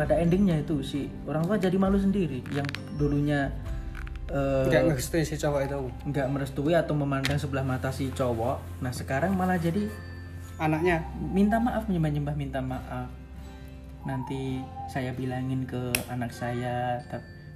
pada 0.00 0.16
endingnya 0.16 0.64
itu 0.64 0.80
si 0.80 1.12
orang 1.28 1.44
tua 1.44 1.60
jadi 1.60 1.76
malu 1.76 2.00
sendiri 2.00 2.40
yang 2.56 2.64
dulunya 2.96 3.52
eh, 4.32 4.64
Nggak 4.64 4.96
ngerestuin 4.96 5.28
si 5.28 5.36
cowok 5.36 5.60
itu. 5.68 5.76
nggak 6.08 6.26
merestui 6.32 6.72
atau 6.72 6.96
memandang 6.96 7.36
sebelah 7.36 7.60
mata 7.60 7.92
si 7.92 8.08
cowok 8.08 8.80
nah 8.80 8.96
sekarang 8.96 9.36
malah 9.36 9.60
jadi 9.60 9.84
Anaknya. 10.56 11.04
minta 11.20 11.60
maaf 11.60 11.84
menyembah-nyembah 11.84 12.32
minta 12.32 12.64
maaf 12.64 13.12
nanti 14.08 14.64
saya 14.88 15.12
bilangin 15.12 15.68
ke 15.68 15.92
anak 16.08 16.32
saya 16.32 17.04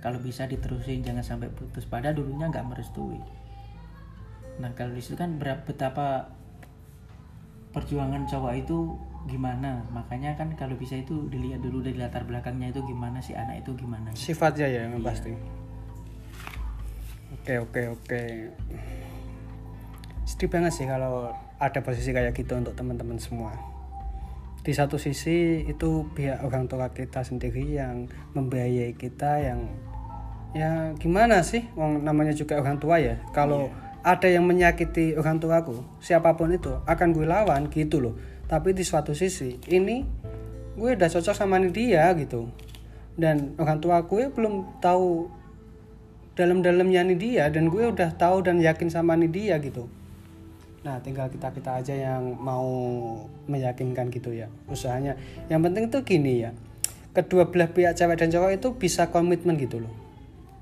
kalau 0.04 0.20
bisa 0.20 0.44
diterusin 0.44 1.00
jangan 1.00 1.24
sampai 1.24 1.48
putus 1.48 1.88
pada 1.88 2.12
dulunya 2.12 2.52
nggak 2.52 2.68
merestui 2.68 3.16
nah 4.60 4.68
kalau 4.76 4.92
di 4.92 5.00
situ 5.00 5.16
kan 5.16 5.40
berapa 5.40 5.64
betapa 5.64 6.28
perjuangan 7.72 8.28
cowok 8.28 8.52
itu 8.60 9.00
gimana 9.24 9.80
makanya 9.88 10.36
kan 10.36 10.52
kalau 10.52 10.76
bisa 10.76 11.00
itu 11.00 11.26
dilihat 11.32 11.64
dulu 11.64 11.80
dari 11.80 11.96
latar 11.96 12.28
belakangnya 12.28 12.76
itu 12.76 12.84
gimana 12.84 13.24
si 13.24 13.32
anak 13.32 13.64
itu 13.64 13.72
gimana 13.72 14.12
Sifatnya 14.12 14.68
ya 14.68 14.80
yang 14.84 15.00
pasti. 15.00 15.32
Oke 17.40 17.60
oke 17.60 17.82
oke. 17.92 18.22
Sedih 20.28 20.48
banget 20.48 20.72
sih 20.76 20.86
kalau 20.88 21.32
ada 21.56 21.80
posisi 21.80 22.12
kayak 22.12 22.36
gitu 22.36 22.56
untuk 22.56 22.76
teman-teman 22.76 23.16
semua. 23.16 23.52
Di 24.64 24.72
satu 24.72 24.96
sisi 24.96 25.64
itu 25.68 26.08
pihak 26.16 26.40
orang 26.40 26.68
tua 26.68 26.88
kita 26.92 27.20
sendiri 27.20 27.76
yang 27.76 28.08
membiayai 28.32 28.96
kita 28.96 29.40
yang 29.44 29.68
ya 30.56 30.94
gimana 30.96 31.42
sih 31.42 31.68
Wong 31.76 32.06
namanya 32.06 32.32
juga 32.32 32.62
orang 32.62 32.78
tua 32.78 32.96
ya 33.02 33.18
kalau 33.34 33.68
ada 34.06 34.28
yang 34.30 34.46
menyakiti 34.46 35.18
orang 35.18 35.42
tuaku 35.42 35.82
siapa 35.98 36.32
pun 36.38 36.54
itu 36.54 36.70
akan 36.86 37.08
gue 37.10 37.26
lawan 37.26 37.66
gitu 37.68 37.98
loh 37.98 38.14
tapi 38.54 38.70
di 38.70 38.86
suatu 38.86 39.10
sisi 39.18 39.58
ini 39.66 40.06
gue 40.78 40.94
udah 40.94 41.10
cocok 41.10 41.34
sama 41.34 41.58
dia 41.66 42.06
gitu. 42.14 42.46
Dan 43.18 43.58
orang 43.58 43.82
tua 43.82 44.06
gue 44.06 44.30
belum 44.30 44.78
tahu 44.78 45.26
dalam-dalamnya 46.38 47.02
nih 47.10 47.18
dia 47.18 47.44
dan 47.50 47.66
gue 47.66 47.82
udah 47.82 48.14
tahu 48.14 48.46
dan 48.46 48.62
yakin 48.62 48.94
sama 48.94 49.18
nih 49.18 49.30
dia 49.30 49.54
gitu. 49.58 49.90
Nah 50.86 51.02
tinggal 51.02 51.26
kita 51.34 51.50
kita 51.50 51.82
aja 51.82 51.94
yang 51.98 52.38
mau 52.38 52.70
meyakinkan 53.50 54.06
gitu 54.14 54.30
ya 54.30 54.46
usahanya. 54.70 55.18
Yang 55.50 55.60
penting 55.66 55.84
tuh 55.90 56.02
gini 56.06 56.46
ya 56.46 56.54
kedua 57.10 57.50
belah 57.50 57.74
pihak 57.74 57.98
cewek 57.98 58.22
dan 58.22 58.30
cowok 58.30 58.50
itu 58.54 58.68
bisa 58.78 59.10
komitmen 59.10 59.58
gitu 59.58 59.82
loh. 59.82 59.94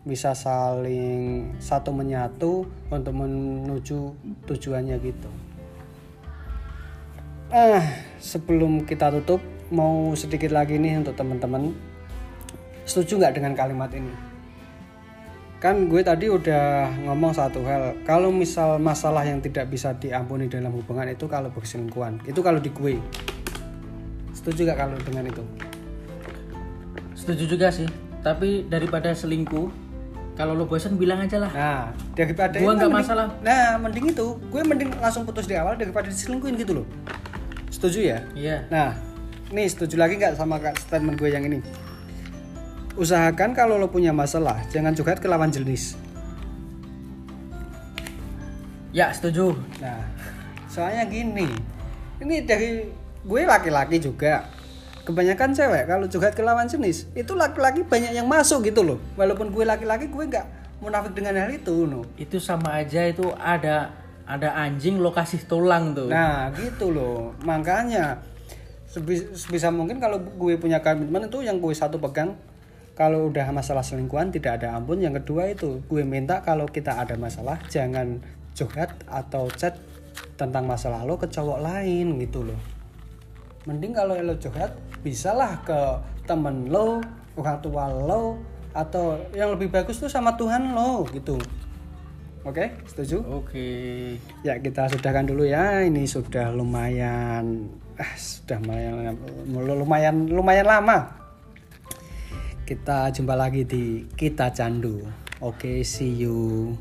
Bisa 0.09 0.33
saling 0.33 1.53
satu 1.61 1.93
menyatu 1.93 2.65
untuk 2.89 3.13
menuju 3.13 4.17
tujuannya 4.49 4.97
gitu 4.97 5.52
ah 7.53 7.85
sebelum 8.17 8.89
kita 8.89 9.13
tutup 9.21 9.45
mau 9.69 10.17
sedikit 10.17 10.57
lagi 10.57 10.81
nih 10.81 11.05
untuk 11.05 11.13
teman-teman. 11.13 11.77
Setuju 12.89 13.21
nggak 13.21 13.37
dengan 13.37 13.53
kalimat 13.53 13.93
ini? 13.93 14.09
Kan 15.61 15.87
gue 15.87 16.01
tadi 16.01 16.33
udah 16.33 16.91
ngomong 17.07 17.37
satu 17.37 17.61
hal. 17.69 17.95
Kalau 18.09 18.33
misal 18.33 18.81
masalah 18.81 19.23
yang 19.23 19.39
tidak 19.45 19.69
bisa 19.69 19.93
diampuni 19.95 20.49
dalam 20.49 20.73
hubungan 20.75 21.07
itu 21.07 21.29
kalau 21.29 21.53
berselingkuhan. 21.53 22.25
Itu 22.27 22.41
kalau 22.43 22.59
di 22.59 22.73
gue. 22.73 22.99
Setuju 24.35 24.67
gak 24.75 24.81
kalau 24.83 24.99
dengan 25.07 25.31
itu? 25.31 25.45
Setuju 27.15 27.47
juga 27.47 27.71
sih. 27.71 27.87
Tapi 28.27 28.67
daripada 28.67 29.15
selingkuh 29.15 29.71
kalau 30.35 30.59
lo 30.59 30.67
bosan 30.67 30.99
bilang 30.99 31.23
aja 31.23 31.39
lah. 31.39 31.53
Nah 31.55 31.85
daripada 32.19 32.59
Gua 32.59 32.75
itu 32.75 32.83
nggak 32.83 32.91
masalah. 32.91 33.31
nah 33.39 33.79
mending 33.79 34.11
itu. 34.11 34.35
Gue 34.51 34.67
mending 34.67 34.91
langsung 34.99 35.23
putus 35.23 35.47
di 35.47 35.55
awal 35.55 35.79
daripada 35.79 36.11
diselingkuhin 36.11 36.59
gitu 36.59 36.83
loh 36.83 36.89
setuju 37.83 38.15
ya 38.15 38.19
iya 38.39 38.57
Nah, 38.71 38.95
nih 39.51 39.67
setuju 39.67 39.99
lagi 39.99 40.15
nggak 40.15 40.39
sama 40.39 40.63
kak 40.63 40.79
statement 40.79 41.19
gue 41.19 41.35
yang 41.35 41.43
ini? 41.43 41.59
Usahakan 42.95 43.59
kalau 43.59 43.75
lo 43.75 43.91
punya 43.91 44.15
masalah, 44.15 44.63
jangan 44.71 44.95
curhat 44.95 45.19
ke 45.19 45.27
lawan 45.27 45.51
jenis. 45.51 45.99
ya 48.95 49.11
setuju 49.11 49.59
Nah, 49.83 49.99
soalnya 50.71 51.11
gini, 51.11 51.51
ini 52.23 52.47
dari 52.47 52.87
gue 53.27 53.43
laki-laki 53.43 53.99
juga. 53.99 54.47
Kebanyakan 55.03 55.51
cewek 55.51 55.91
kalau 55.91 56.07
curhat 56.07 56.39
ke 56.39 56.43
lawan 56.47 56.71
jenis, 56.71 57.11
itu 57.19 57.35
laki-laki 57.35 57.83
banyak 57.83 58.15
yang 58.15 58.31
masuk 58.31 58.63
gitu 58.63 58.87
loh. 58.87 59.03
Walaupun 59.19 59.51
gue 59.51 59.67
laki-laki, 59.67 60.07
gue 60.07 60.25
nggak 60.31 60.79
munafik 60.79 61.19
dengan 61.19 61.35
hal 61.43 61.51
itu, 61.51 61.91
no. 61.91 62.07
itu 62.15 62.39
sama 62.39 62.79
aja 62.79 63.11
itu 63.11 63.27
ada 63.43 63.91
ada 64.39 64.57
anjing 64.57 65.01
lo 65.01 65.13
kasih 65.13 65.45
tulang 65.45 65.93
tuh 65.93 66.09
Nah, 66.09 66.49
gitu 66.57 66.93
loh. 66.93 67.37
Makanya 67.45 68.21
sebi- 68.89 69.33
sebisa 69.33 69.69
mungkin 69.69 70.01
kalau 70.01 70.21
gue 70.21 70.57
punya 70.61 70.81
komitmen 70.81 71.29
itu 71.29 71.45
yang 71.45 71.61
gue 71.61 71.73
satu 71.73 72.01
pegang 72.01 72.37
kalau 72.93 73.33
udah 73.33 73.49
masalah 73.53 73.81
selingkuhan 73.81 74.29
tidak 74.33 74.61
ada 74.61 74.77
ampun. 74.77 75.01
Yang 75.01 75.25
kedua 75.25 75.49
itu 75.53 75.81
gue 75.89 76.03
minta 76.05 76.45
kalau 76.45 76.69
kita 76.69 77.01
ada 77.01 77.17
masalah 77.17 77.57
jangan 77.73 78.21
curhat 78.53 78.93
atau 79.09 79.49
chat 79.53 79.81
tentang 80.37 80.69
masalah 80.69 81.05
lo 81.09 81.17
ke 81.17 81.29
cowok 81.29 81.65
lain 81.65 82.21
gitu 82.21 82.45
loh. 82.45 82.61
Mending 83.65 83.97
kalau 83.97 84.19
lo 84.19 84.37
curhat 84.37 84.77
bisalah 85.01 85.63
ke 85.65 85.79
temen 86.29 86.69
lo, 86.69 87.01
orang 87.39 87.59
tua 87.65 87.89
lo 87.89 88.39
atau 88.73 89.21
yang 89.37 89.53
lebih 89.53 89.69
bagus 89.69 90.01
tuh 90.01 90.09
sama 90.09 90.37
Tuhan 90.37 90.73
lo 90.77 91.05
gitu. 91.13 91.37
Oke, 92.43 92.75
setuju? 92.91 93.23
oke 93.23 93.67
Ya 94.43 94.59
kita 94.59 94.91
sudahkan 94.91 95.31
dulu 95.31 95.47
ya. 95.47 95.87
Ini 95.87 96.03
sudah 96.11 96.51
lumayan, 96.51 97.71
ah 97.95 98.13
sudah 98.19 98.59
lumayan, 98.59 99.15
lumayan, 99.47 100.15
lumayan 100.27 100.67
lama. 100.67 100.99
Kita 102.67 103.15
jumpa 103.15 103.39
lagi 103.39 103.63
di 103.63 104.11
kita 104.19 104.51
candu. 104.51 105.07
Oke, 105.39 105.87
see 105.87 106.11
you. 106.23 106.75